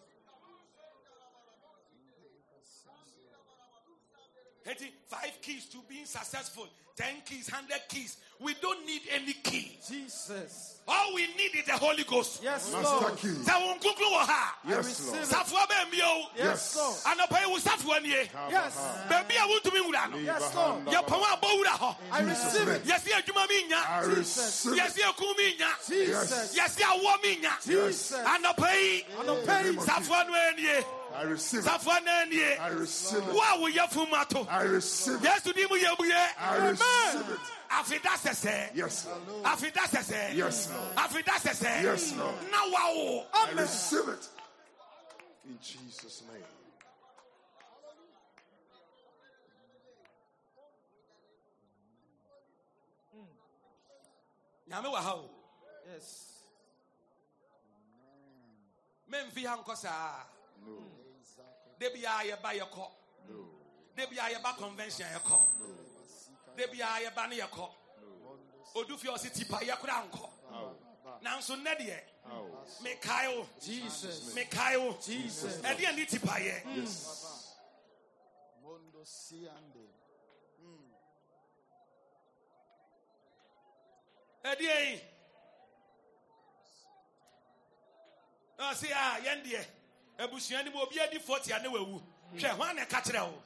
Five 5.08 5.42
keys 5.42 5.66
to 5.66 5.78
being 5.90 6.06
successful, 6.06 6.68
ten 6.96 7.16
keys, 7.26 7.50
hundred 7.50 7.82
keys. 7.90 8.18
We 8.40 8.56
don't 8.62 8.86
need 8.86 9.02
any 9.14 9.34
key. 9.34 9.78
Jesus. 9.88 10.80
All 10.86 11.14
we 11.16 11.28
need 11.38 11.56
is 11.56 11.66
the 11.66 11.74
Holy 11.74 12.04
Ghost. 12.04 12.44
Yes, 12.44 12.72
Master 12.74 12.96
Lord. 12.96 13.18
key. 13.18 13.28
Sɛ 13.28 13.56
wo 13.62 13.74
nkunkun 13.76 14.10
wɔ. 14.12 14.28
Yes, 14.68 15.08
Lord. 15.08 15.24
Safoa 15.24 15.68
bɛn 15.68 15.92
mi 15.92 16.02
o. 16.04 16.26
Yes, 16.36 16.76
Lord. 16.76 16.96
Anɔpa 17.06 17.40
yi 17.40 17.48
wo 17.48 17.58
safoa 17.60 18.02
nie. 18.02 18.30
Yes. 18.50 18.76
Baabi 19.08 19.32
a 19.32 19.48
wotumi 19.48 19.80
nwura 19.80 20.12
no. 20.12 20.18
Yes, 20.18 20.56
Lord. 20.56 20.86
Yɛpɔn 20.86 21.24
a 21.24 21.38
bɔ 21.38 21.50
wura 21.58 21.74
hɔ. 21.78 21.96
I 22.12 22.22
receive 22.22 22.68
it. 22.68 22.84
Yɛsi 22.84 23.12
adwuma 23.14 23.48
mi 23.48 23.56
I 23.56 23.68
nya. 23.70 24.18
receive 24.18 24.74
it. 24.74 24.80
Yɛsi 24.80 25.00
ekun 25.08 25.38
mi 25.38 25.58
nya. 25.58 25.88
Jesus. 25.88 26.58
Yɛsi 26.58 26.82
awɔ 26.82 27.24
mi 27.24 27.36
nya. 27.38 27.64
Jesus. 27.64 28.12
Anɔpa 28.12 28.74
yi. 28.74 29.06
Anɔpa 29.20 29.64
yi. 29.64 29.78
Safoa 29.78 30.28
no 30.28 30.34
anie. 30.34 30.86
I 31.16 31.24
receive 31.24 31.60
it. 31.60 31.64
Safoa 31.66 32.00
no 32.04 32.12
anie. 32.12 32.58
I 32.60 32.68
receive 32.70 33.20
it. 33.20 33.34
Wo 33.34 33.40
a 33.40 33.60
wo 33.60 33.70
yɛ 33.70 33.88
fun 33.90 34.10
ma 34.10 34.24
to. 34.24 34.40
I 34.50 34.64
receive 34.64 35.16
it. 35.16 35.22
Yesu 35.30 35.54
di 35.54 35.64
mu 35.70 35.78
yɛ 35.80 36.00
mu 36.00 36.10
yɛ. 36.12 36.28
I 36.40 36.70
receive 36.70 37.30
it. 37.30 37.40
afida 37.70 38.14
sɛsɛ 38.18 38.76
Yes, 38.76 39.08
Lord. 39.28 39.44
afida 39.46 39.82
sɛsɛ 39.90 40.36
Yes, 40.36 40.70
Lord. 40.72 40.96
afida 40.96 41.34
sɛsɛ 41.42 41.84
Yes, 41.84 42.14
Lord. 42.16 42.36
na 42.52 42.58
wawo 42.72 43.26
I 43.34 43.52
receive 43.54 44.08
it. 44.10 44.28
In 45.46 45.58
Jesus' 45.62 46.24
name. 46.32 46.44
Hmm. 53.12 53.28
nyame 54.70 54.88
wɔ 54.94 55.00
ha 55.02 55.14
o 55.16 55.30
Yes. 55.92 56.08
memfi 59.10 59.46
ha 59.46 59.58
nkɔ 59.58 59.76
saa 59.78 60.26
No. 61.80 61.90
da 61.90 61.90
biaa 61.90 62.24
yɛba 62.24 62.54
yɛkɔ 62.60 62.92
No. 63.30 63.50
da 63.96 64.06
biaa 64.08 64.30
yɛba 64.34 64.58
convention 64.58 65.08
yɛkɔ 65.08 65.40
da 66.58 66.68
biaa 66.68 67.00
yɛba 67.04 67.30
ne 67.30 67.36
yɛkɔ 67.40 67.70
odu 68.76 68.98
fie 68.98 69.10
ɔse 69.10 69.34
tipa 69.34 69.58
yɛkora 69.60 70.10
nkɔ 70.10 70.30
Ow. 70.52 70.76
nanso 71.22 71.56
nnɛ 71.56 71.78
deɛ 71.80 72.00
Ow. 72.32 72.66
mekae 72.82 73.28
wo 73.38 73.48
Jesus. 73.60 74.34
mekae 74.36 74.78
wo 74.78 74.98
Jesus. 75.02 75.62
ɛdeɛ 75.62 75.96
ne 75.96 76.06
tipayɛ 76.06 76.76
Yes. 76.78 77.56
Mondo 78.62 79.04
siande. 79.04 79.90
ɛdeɛ 84.44 84.76
hmm. 84.76 84.92
yi 84.92 85.02
ɔse 88.60 88.92
a 88.92 89.20
yɛn 89.22 89.44
deɛ 89.44 89.66
abusua 90.20 90.64
no 90.66 90.72
mu 90.72 90.82
obi 90.82 91.00
adi 91.00 91.18
40 91.20 91.52
a 91.56 91.60
ne 91.62 91.68
wawu 91.70 92.02
hwɛ 92.36 92.58
hɔ 92.58 92.70
a 92.70 92.74
na 92.74 92.82
ɛka 92.86 93.02
kyerɛ 93.04 93.22
wo 93.28 93.44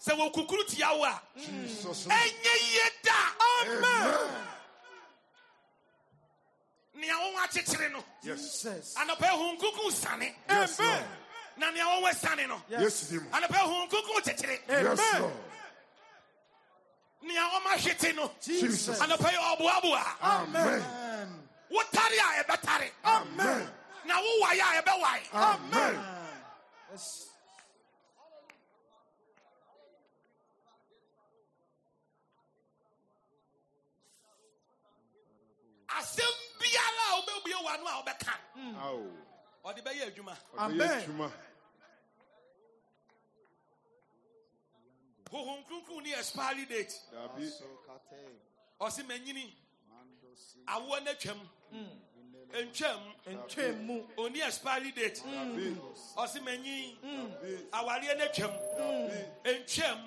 sɛ 0.00 0.12
wɔkukuru 0.16 0.66
tia 0.68 0.88
wo 0.92 1.04
a 1.04 1.22
Jesus' 1.38 2.06
name. 2.06 2.18
ɛnyɛ 2.18 2.54
yie 2.72 2.90
da 3.02 3.12
Amen. 3.60 4.46
nea 6.94 7.14
wɔn 7.14 7.36
akyekyere 7.44 7.92
no 7.92 8.04
Yes. 8.22 8.40
Jesus. 8.62 8.94
anɔpɛ 8.94 9.26
ho 9.28 9.56
nkunkun 9.56 9.92
sane 9.92 10.34
Yes, 10.48 10.78
Lord. 10.80 11.04
na 11.56 11.70
nea 11.70 11.84
wɔn 11.84 12.14
sane 12.14 12.46
no 12.48 12.62
Yes, 12.68 13.10
Dimo. 13.10 13.28
anɔpɛ 13.30 13.56
ho 13.56 13.86
nkunkun 13.86 14.22
kyekyere 14.22 14.60
Yes, 14.68 14.98
Lord. 15.20 15.32
nea 17.22 17.40
wɔn 17.40 17.66
ahwete 17.72 18.14
no 18.16 18.30
Jesus. 18.42 18.98
anɔpɛ 19.00 19.30
yi 19.30 19.38
ɔboaboa 19.38 20.04
Amen. 20.22 20.82
Amen. 20.82 21.48
wotare 21.70 22.18
a 22.18 22.42
ɛbɛtare 22.44 22.90
Amen. 23.04 23.72
Na 24.06 24.14
wowae 24.20 24.60
a 24.60 24.82
ɛbɛwae 24.82 25.20
Amen. 25.32 25.94
Yes. 26.90 27.28
asɛm 35.98 36.34
biara 36.60 37.02
a 37.10 37.14
wobɛbue 37.16 37.56
w'ano 37.64 37.86
a 37.86 38.02
wobɛka 38.02 38.34
Ow. 38.82 39.10
ɔde 39.64 39.80
bɛyɛ 39.84 40.02
adwuma 40.10 40.36
Amen. 40.58 41.04
Juma. 41.06 41.32
honhom 45.32 46.02
ni 46.02 46.12
expiry 46.14 46.64
date 46.66 46.94
Dabi. 47.12 47.50
ɔse 48.80 49.02
manyini 49.06 49.52
awoɔ 50.66 51.04
no 51.04 51.10
atwam 51.12 51.40
ntwam 51.72 51.88
ntwam 52.64 53.00
mu 53.86 54.02
ɔni 54.16 54.40
expiry 54.42 54.90
date 54.92 55.22
manyin 56.42 56.96
Dabi. 57.02 57.68
awareɛ 57.72 58.18
no 58.18 58.24
atwam 58.24 58.52
ntwam 59.44 59.98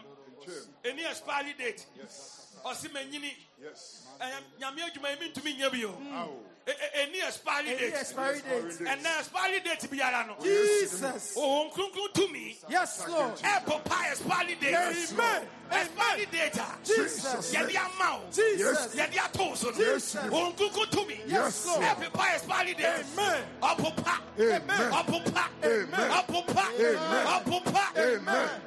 Twem. 0.43 0.67
expiry 1.09 1.53
date 1.53 1.85
Yes. 1.97 2.55
ɔse 2.65 2.87
manyini 2.91 3.33
Yes. 3.61 4.07
ɛyɛ 4.19 4.43
nyame 4.59 4.81
adwuma 4.81 5.09
yi 5.11 5.15
mentumi 5.27 5.57
nyɛ 5.57 5.71
bio 5.71 5.89
Ow. 5.89 6.43
Ɛni 6.73 7.27
expiry 7.27 7.69
ɛni 7.69 7.79
date. 7.79 7.93
expiry 7.93 8.41
date. 8.41 8.79
Ɛnɛ 8.79 9.19
expiry 9.19 9.59
date 9.59 9.89
biara 9.91 10.27
no. 10.27 10.35
Jesus. 10.43 11.35
Honhom 11.35 11.71
kronkron 11.73 12.13
tumi 12.13 12.55
yes 12.69 13.07
lord. 13.07 13.35
Ɛpopa 13.37 14.11
expiry 14.11 14.55
date. 14.55 14.75
Amen. 14.75 15.47
Expiry 15.71 16.25
date. 16.31 16.57
A 16.57 16.77
jesus. 16.83 17.53
Yɛde 17.53 17.75
ama 17.75 18.19
wo 18.19 18.31
jesus. 18.31 18.95
Yɛde 18.95 19.17
ato 19.23 19.55
so 19.55 19.69
no. 19.69 19.77
Jesus. 19.77 20.15
honhom 20.25 20.55
kronkron 20.55 20.89
tumi 20.91 21.17
yes 21.27 21.65
lord. 21.65 21.81
ɛpopa 21.81 22.33
expiry 22.35 22.73
date. 22.73 23.05
Amen. 23.17 23.43
Ɔpopa 23.61 24.19
Amen. 24.39 24.91
ɔpopa 24.91 25.43
Amen. 25.63 26.11
ɔpopa 26.11 26.65
Amen. 26.79 27.25
ɔpopa 27.27 27.97
Amen. 27.97 28.61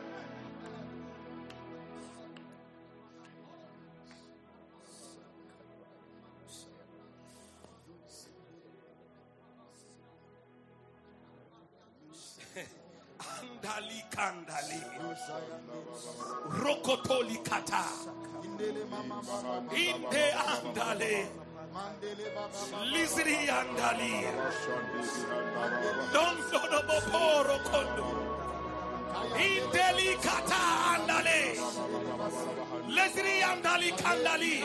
Andali 13.18 14.00
kandali. 14.10 14.82
Rokotoli 16.62 17.38
kata. 17.44 17.84
Inde 19.72 20.26
andale. 20.32 21.28
Lisri 22.92 23.48
andali. 23.48 24.26
Don 26.12 26.36
dodo 26.50 26.80
boporo 26.88 27.58
kondo. 27.70 28.06
Indeli 29.36 30.10
kata 30.20 30.60
andale. 30.94 31.40
Lisri 32.88 33.42
andali 33.42 33.90
kandali. 34.02 34.56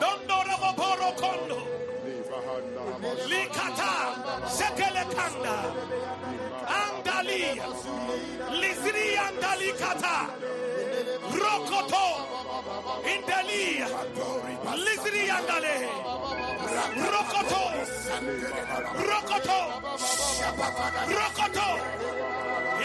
Don 0.00 0.18
dodo 0.26 0.54
boporo 0.62 1.12
kondo 1.16 1.83
likata 2.62 3.92
sekele 4.48 5.04
kanda 5.14 5.56
andali 6.82 7.60
lisri 8.60 9.16
andali 9.26 9.70
kata 9.80 10.16
rokoto 11.42 12.06
indali 13.14 13.82
lisri 14.84 15.30
andale 15.30 15.76
rokoto 17.12 17.62
rokoto 19.10 19.60
rokoto 21.18 21.68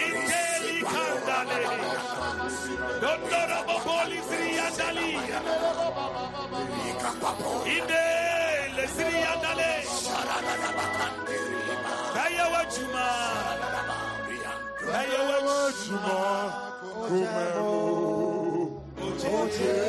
indeli 0.05 0.77
kandale 0.93 1.61
dondoro 3.01 3.59
bobo 3.67 3.97
lisri 4.09 4.57
andali 4.67 5.09
inde 7.77 8.18
lisri 8.81 9.17
andale 9.33 9.71
Kaya 12.15 12.45
wajuma 12.53 13.07
Kaya 14.91 15.19
wajuma 15.29 16.17
yɛdi 19.19 19.79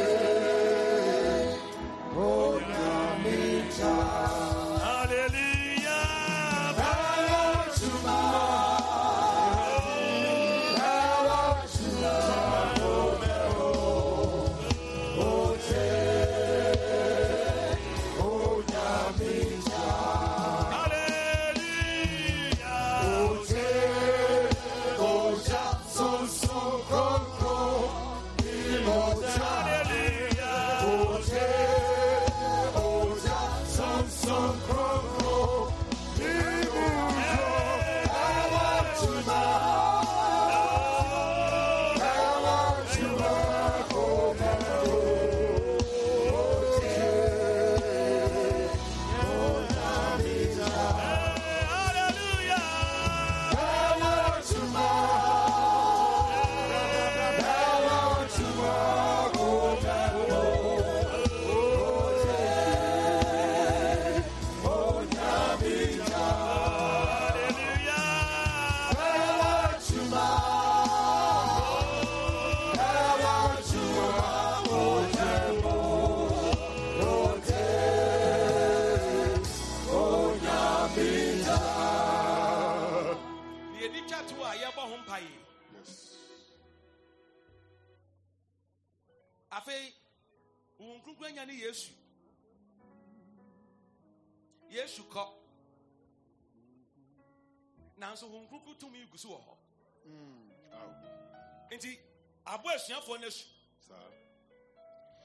asuafoɔ 102.81 103.20
no 103.20 103.26
asu. 103.26 103.47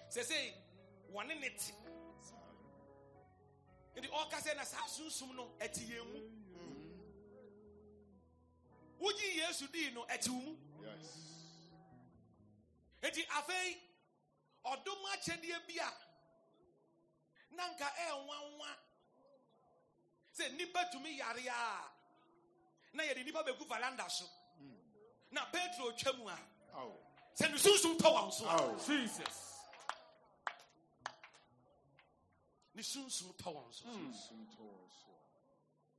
Sɛsei 0.10 0.53
wɔne 1.12 1.39
ne 1.39 1.49
te. 1.49 1.74
Nti 3.95 4.08
ɔka 4.10 4.38
sɛ 4.41 4.56
na 4.56 4.64
saa 4.64 4.88
sunsum 4.88 5.36
no 5.36 5.51
ɛte 5.60 5.82
yɛn 5.88 6.06
mu. 6.14 6.20
Wogye 8.99 9.36
yesu 9.38 9.68
dii 9.72 9.91
no 9.93 10.06
ɛte 10.06 10.30
wo 10.30 10.39
mu. 10.39 10.58
Nti 13.01 13.26
afei 13.28 13.78
ɔdom 14.66 15.06
akyɛdeɛ 15.14 15.68
bi 15.68 15.80
a 15.80 15.93
na 17.56 17.70
nka 17.70 17.86
ɛnwanwa. 17.86 18.68
Sɛ 20.38 20.49
nnipa 20.51 20.91
tumi 20.91 21.18
yare 21.18 21.47
a 21.47 21.91
na 22.93 23.03
yɛde 23.03 23.24
nnipa 23.24 23.43
bɛgu 23.45 23.66
valanda 23.68 24.10
so. 24.10 24.26
Na 25.32 25.45
petro 25.51 25.91
twa 25.91 26.14
mu 26.14 26.28
a. 26.30 26.39
sɛ 27.36 27.51
ne 27.51 27.57
sunsum 27.57 27.97
tɔ 27.97 28.09
wɔn 28.13 28.31
so 28.33 28.45
a 28.47 28.55
Ow. 28.61 28.75
jesus 28.77 29.59
ne 32.73 32.81
sunsum 32.81 33.33
tɔ 33.38 33.53
wɔn 33.53 33.73
so 33.73 33.83
Sum 33.86 34.47
toss. 34.57 34.95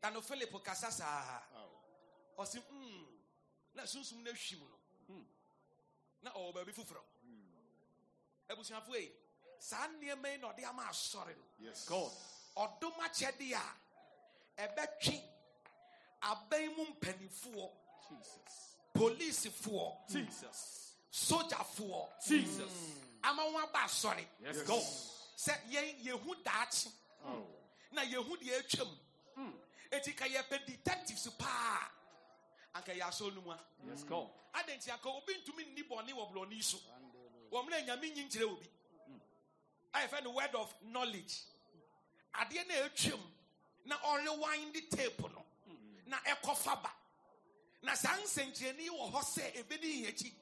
na 0.03 0.11
no 0.11 0.21
philip 0.21 0.53
kasa 0.65 0.91
saa. 0.91 1.41
Ow. 1.57 2.43
ɔse 2.43 2.61
mm, 2.71 3.07
na 3.75 3.83
sunsum 3.83 4.23
no 4.23 4.31
ahwim 4.31 4.61
no. 5.09 5.25
Na 6.23 6.31
ɔwɔ 6.33 6.55
baabi 6.55 6.73
foforɔ. 6.73 7.03
Abusuafo 8.51 8.95
yi 8.95 9.11
saa 9.59 9.89
nneɛma 9.89 10.31
yi 10.33 10.37
na 10.39 10.53
ɔde 10.53 10.65
ama 10.65 10.83
asɔre 10.89 11.35
no. 11.37 11.45
Yes. 11.59 11.87
ɔdom 12.57 12.93
akyɛde 13.05 13.53
a 13.53 14.63
ɛbɛtwe 14.69 15.23
aban 16.23 16.77
mu 16.77 16.85
mpanimfoɔ 16.95 17.71
polisifoɔ 18.95 20.09
jesus 20.09 20.86
sogyafoɔ 21.17 22.09
jesus. 22.29 22.73
Ama 23.23 23.43
wɔn 23.43 23.63
aba 23.63 23.79
asɔre 23.85 24.25
sɛ 25.37 25.53
yɛn 25.71 26.05
yɛhu 26.05 26.43
daakye 26.45 26.91
Ow. 27.25 27.47
na 27.93 28.03
yɛhu 28.03 28.37
deɛ 28.39 28.61
atwam 28.61 28.89
eti 29.91 30.13
ka 30.13 30.25
yɛpɛ 30.27 30.67
detectives 30.67 31.29
paa 31.39 31.89
anka 32.75 32.93
yɛ 32.93 33.03
asɔ 33.09 33.35
no 33.35 33.41
mu 33.41 33.51
a 33.53 34.63
nti 34.63 34.91
anka 34.91 35.07
obi 35.09 35.35
ntumi 35.35 35.65
nni 35.75 35.83
bɔne 35.89 36.11
wɔ 36.13 36.33
borɔni 36.33 36.63
so 36.63 36.79
wɔm 37.51 37.69
na 37.71 37.77
nyame 37.81 38.15
nyi 38.15 38.25
nkyerɛ 38.29 38.45
obi. 38.53 38.69
Ayɛ 39.95 40.09
fɛ 40.11 40.25
no 40.25 40.31
word 40.33 40.55
of 40.55 40.75
knowledge. 40.83 41.41
Adeɛ 42.35 42.67
na 42.69 42.75
ɛtwam 42.89 43.21
na 43.87 43.97
ɔrewind 43.99 44.91
tape 44.91 45.21
no. 45.21 45.43
Na 46.07 46.19
ɛkɔ 46.19 46.57
faba 46.57 46.91
na 47.83 47.95
saa 47.95 48.17
nsɛnkyerɛnne 48.19 48.89
wɔ 48.91 49.13
hɔ 49.13 49.21
sɛ 49.23 49.53
ɛbɛdi 49.65 50.05
yɛ 50.05 50.09
akyi. 50.13 50.33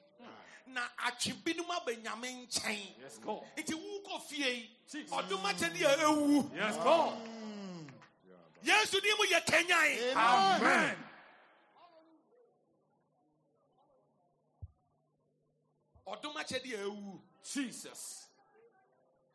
Na 0.66 0.88
atwe 1.06 1.32
binom 1.44 1.70
aba 1.70 1.92
nyame 1.92 2.46
nkyɛn 2.46 2.98
Yes, 3.00 3.18
God. 3.18 3.42
nti 3.56 3.72
wokɔ 3.74 4.20
fie 4.22 4.48
yi 4.54 4.70
Jesus. 4.90 5.10
ɔdom 5.10 5.42
akyɛde 5.44 5.82
a 5.84 5.96
ɛwu 6.04 6.54
Yes, 6.54 6.76
God. 6.76 7.28
yesu 8.62 9.00
din 9.00 9.14
mu 9.18 9.24
yɛ 9.26 9.44
kanyan 9.46 10.16
Amen. 10.16 10.96
ɔdom 16.06 16.36
akyɛde 16.36 16.74
a 16.74 16.78
ɛwu 16.84 17.20
Jesus. 17.52 18.26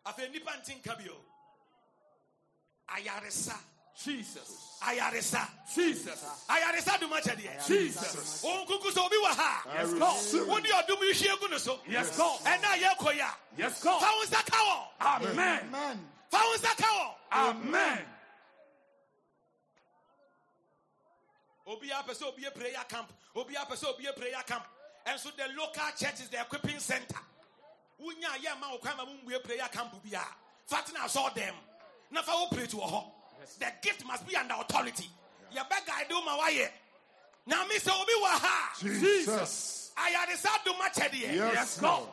afei 0.06 0.28
nnipa 0.30 0.58
nte 0.58 0.76
nka 0.80 0.96
bio 0.98 1.16
ayaresa 2.88 3.58
Jesus. 3.96 4.78
ayaresa. 4.82 5.48
Jesus. 5.76 6.24
ayaresa 6.50 7.00
dom 7.00 7.12
akyɛdeɛ 7.12 7.68
Jesus. 7.68 8.44
ɔnkuku 8.44 8.92
sɛ 8.92 9.06
obi 9.06 9.16
wɔ 9.18 9.36
ha. 9.36 9.64
Yes, 9.74 9.94
God. 9.94 10.48
wode 10.48 10.64
ɔdom 10.66 11.02
yi 11.02 11.14
hwie 11.14 11.40
gu 11.40 11.48
no 11.50 11.58
so 11.58 11.80
Yes, 11.88 12.16
God. 12.18 12.40
ɛna 12.42 12.78
yɛkɔ 12.82 13.14
yi 13.16 13.20
a 13.20 13.36
Yes, 13.58 13.80
fa 13.80 13.84
God. 13.84 14.02
wo 14.02 14.26
nsa 14.26 14.46
ka 14.46 14.58
wɔ 14.58 15.32
Amen. 15.32 16.10
fa 16.30 16.38
wo 16.38 16.56
nsa 16.58 16.78
ka 16.78 16.88
wɔ 16.88 17.16
Amen. 17.32 18.06
obiara 21.68 22.04
pɛ 22.04 22.14
sɛ 22.18 22.28
obie 22.34 22.50
prayer 22.52 22.84
camp. 22.88 23.12
Obiara 23.36 23.68
pɛ 23.68 23.76
sɛ 23.78 23.94
obie 23.94 24.12
prayer 24.16 24.42
camp. 24.46 24.64
And 25.06 25.20
so 25.20 25.30
the 25.36 25.48
local 25.56 25.84
church 25.98 26.20
is 26.22 26.30
the 26.30 26.40
equipping 26.42 26.80
center. 26.80 27.20
Wonya 28.02 28.30
yɛ 28.44 28.60
ma 28.60 28.72
wo 28.72 28.78
kwan 28.78 28.98
ma 28.98 29.06
mombue 29.06 29.44
prayer 29.44 29.68
camp 29.72 29.94
biara 30.04 30.26
fa 30.66 30.78
tena 30.78 31.02
asɔ 31.06 31.34
dɛm 31.36 31.54
na 32.12 32.22
fa 32.22 32.32
wo 32.32 32.48
prate 32.48 32.74
wɔ 33.42 33.58
the 33.60 33.72
gift 33.82 34.06
must 34.06 34.28
be 34.28 34.36
under 34.36 34.56
authority. 34.56 35.10
Yɛbɛguide 35.56 36.12
wo 36.12 36.22
ma 36.24 36.38
woayɛ 36.38 36.70
nyame 37.48 37.80
sɛ 37.80 38.02
obi 38.02 38.14
wɔ 38.14 38.40
ha. 38.40 38.74
Jesus. 38.80 39.92
ayaresa 39.98 40.64
dom 40.64 40.76
akyɛdeɛ 40.76 41.34
Yes, 41.36 41.80
God. 41.80 42.08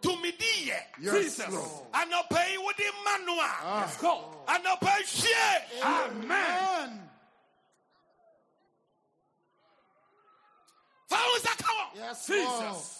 tumidi 0.00 0.68
yɛ 0.68 0.82
Yes, 1.00 1.38
Lord. 1.50 1.92
anɔpa 1.92 2.50
yi 2.50 2.58
wode 2.58 2.84
ma 3.04 3.16
no 3.18 3.40
a 3.40 3.80
Yes, 3.80 3.96
God. 3.98 4.46
anɔpa 4.46 5.02
hwie 5.02 5.82
Amen. 5.82 7.10
fa 11.08 11.16
wo 11.16 11.38
nsa 11.38 11.56
ka 11.58 11.72
wɔ 11.72 11.96
Yes, 11.96 12.26
Jesus. 12.26 12.97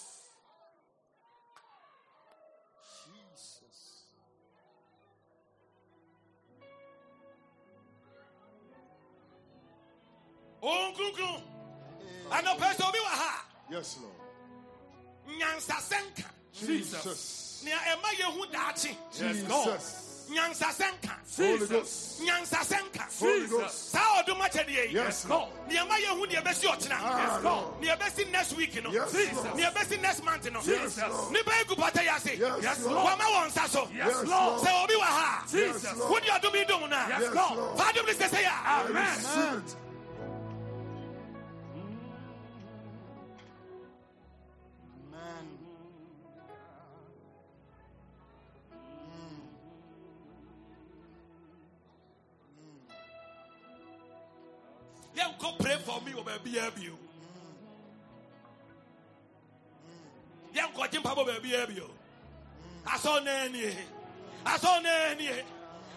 Ɔnkronkron 10.63 11.43
anɔpa 12.31 12.75
sɛ 12.75 12.89
obi 12.89 12.99
wɔ 12.99 13.11
ha 13.11 13.45
Yes, 13.71 13.97
Lord. 14.01 15.39
nyansasɛnka 15.39 16.25
Jesus. 16.53 17.63
nea 17.65 17.77
ɛma 17.77 18.09
yɛhu 18.19 18.51
daakye 18.53 18.97
Yes, 19.21 19.43
God. 19.49 19.65
Jesus. 19.79 20.05
nyansasɛnka 20.31 21.15
Holy 21.39 21.59
Jesus. 21.59 21.69
Ghost. 21.71 22.21
nyansasɛnka 22.23 23.19
Holy 23.21 23.41
Jesus. 23.41 23.51
Ghost. 23.51 23.91
saa 23.93 24.23
ɔdom 24.23 24.41
akyɛdeɛ 24.41 24.89
yi 24.89 24.95
Yes, 24.95 25.25
God. 25.25 25.31
Lord. 25.49 25.69
nea 25.69 25.85
ɛma 25.85 25.97
yɛhu 26.01 26.27
deɛ 26.31 26.43
ɛbɛsi 26.43 26.67
ɔkyena 26.67 26.99
Yes, 27.01 27.43
God. 27.43 27.81
nea 27.81 27.97
ɛbɛsi 27.97 28.31
next 28.31 28.53
week 28.55 28.83
no 28.83 28.91
Yes, 28.91 29.13
Jesus. 29.13 29.37
Lord. 29.37 29.57
nea 29.57 29.71
ɛbɛsi 29.71 30.01
next 30.01 30.25
month 30.25 30.53
no 30.53 30.61
Jesus. 30.61 30.97
nipa 31.31 31.53
yi 31.59 31.65
gu 31.65 31.77
pata 31.77 32.03
yi 32.03 32.09
ase 32.09 32.27
Yes, 32.39 32.63
Yes, 32.63 32.81
Lord. 32.81 32.95
Lord. 32.97 33.07
wɔma 33.19 33.25
wɔn 33.25 33.47
nsa 33.53 33.69
so 33.69 33.89
Yes, 33.95 34.07
Yes, 34.09 34.25
Lord. 34.27 34.63
sɛ 34.63 34.85
obi 34.85 34.95
wɔ 34.95 35.03
ha 35.03 35.45
Jesus. 35.51 35.97
Lord. 35.97 36.11
wode 36.11 36.23
ɔdom 36.25 36.55
yi 36.55 36.65
dom 36.65 36.81
no 36.91 36.97
a 36.97 37.09
Yes, 37.09 37.21
Yes, 37.21 37.33
God. 37.35 37.57
Lord. 37.57 37.79
fa 37.79 37.93
dom 37.93 38.07
no 38.07 38.13
sɛsɛ 38.13 38.45
a 38.45 38.49
I 38.49 38.83
Amen. 38.89 39.65
Receive 55.99 55.99
it. 55.99 55.99
yɛnkɔ 55.99 55.99
pray 55.99 55.99
for 55.99 56.05
me 56.05 56.13
wɔ 56.13 56.25
baabiaa 56.25 56.71
bio 56.75 56.95
yɛnkɔ 60.55 60.91
gye 60.91 60.99
mpa 61.01 61.15
bɔ 61.15 61.25
baabiaa 61.27 61.67
bio 61.69 61.91
asɔ 62.87 63.25
na 63.25 63.31
anie 63.45 63.77
asɔ 64.47 64.83
na 64.83 64.91
anie 65.11 65.45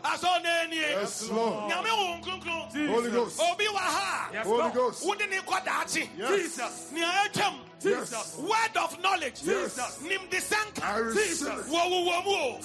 asɔ 0.03 0.41
na 0.43 0.49
anie 0.63 0.81
Yes, 0.81 1.29
Lord. 1.29 1.69
nyame 1.71 1.91
wo 1.91 2.17
nkronkron 2.21 2.71
Holy 2.89 3.11
Ghost. 3.11 3.39
obi 3.39 3.65
wɔ 3.65 3.77
ha. 3.77 4.29
Yes, 4.33 4.45
Holy 4.45 4.61
God. 4.63 4.73
Ghost. 4.73 5.05
wode 5.05 5.29
ne 5.29 5.37
kɔ 5.37 5.63
daakye. 5.65 6.09
Jesus. 6.17 6.91
nea 6.91 7.11
atwam 7.29 7.53
Jesus. 7.81 8.35
word 8.37 8.77
of 8.77 8.99
knowledge. 9.01 9.41
Yes. 9.43 9.77
nimde 10.01 10.33
I 10.33 10.39
sɛnka 10.39 10.95
receive 11.05 11.47
it. 11.47 11.65
wɔwowɔ 11.65 12.23
mu 12.25 12.35
o. 12.35 12.59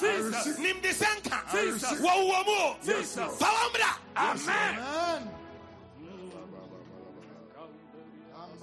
Jesus. 2.83 3.39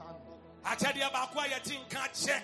Amen. 0.00 0.38
akyɛdeɛ 0.64 1.08
baako 1.12 1.36
a 1.40 1.46
yɛte 1.48 1.74
nka 1.84 2.02
kyɛ 2.12 2.36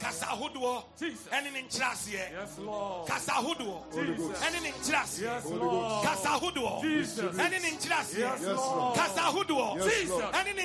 kasa 0.00 0.26
ahodoɔ 0.26 0.82
Jesus. 0.98 1.28
ɛne 1.30 1.52
ne 1.52 1.62
nkyerɛaseɛ 1.62 2.32
Yes, 2.32 2.58
Lord. 2.58 3.06
kasa 3.08 3.32
ahodoɔ 3.32 3.90
Ghost. 4.16 4.40
ɛne 4.42 4.62
ne 4.62 4.70
nkyerɛaseɛ 4.72 5.20
Yes, 5.22 5.42
Holy 5.44 5.56
Lord. 5.58 6.04
kasa 6.04 6.28
ahodoɔ 6.28 6.82
Jesus. 6.82 7.36
ɛne 7.36 7.50
ne 7.62 7.70
nkyerɛaseɛ 7.70 8.18
Yes, 8.18 8.40
Yes, 8.40 8.42
Lord. 8.56 8.76
Lord. 8.78 8.96
kasa 8.96 9.20
ahodoɔ 9.20 9.76
Yes, 9.76 10.08
Lord. 10.08 10.34
ɛne 10.34 10.56
ne 10.56 10.62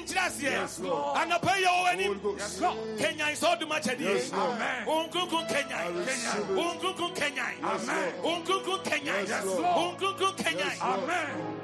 Lord. 0.79 1.17
anɔpa 1.17 1.57
yi 1.57 1.63
yɛ 1.65 1.67
wɔ 1.67 1.75
Holy 1.75 1.89
anim 1.89 2.19
Ghost. 2.19 2.39
Yes, 2.39 2.61
Lord. 2.61 2.77
kenyan 2.97 3.31
sɛ 3.35 3.45
ɔdom 3.57 3.71
akyɛdeɛ 3.75 3.99
Yes, 4.15 4.31
Lord. 4.31 4.51
Amen. 4.51 4.85
ɔnkronkron 4.87 5.47
kenyan 5.49 5.81
it. 6.01 6.07
kenyan 6.07 6.35
Amen. 7.63 8.13
ɔnkronkron 8.23 8.83
kenyan 8.83 9.27
Yes, 9.27 9.45
Lord. 9.45 9.65
ɔnkronkron 9.99 10.35
kenyan 10.37 10.57
Yes, 10.57 10.81
Lord. 10.81 11.03
Amen. 11.03 11.61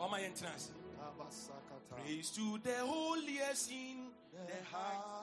Ɔma 0.00 0.16
yɛntena 0.18 0.54
ase 0.56 0.72
praise 1.90 2.30
to 2.30 2.58
the 2.64 2.76
holiest 2.86 3.70
in 3.70 4.10
the 4.32 4.64
height 4.72 5.19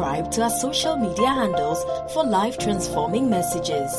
Subscribe 0.00 0.30
to 0.30 0.42
our 0.44 0.50
social 0.50 0.96
media 0.96 1.28
handles 1.28 1.84
for 2.14 2.24
life 2.24 2.56
transforming 2.56 3.28
messages. 3.28 3.92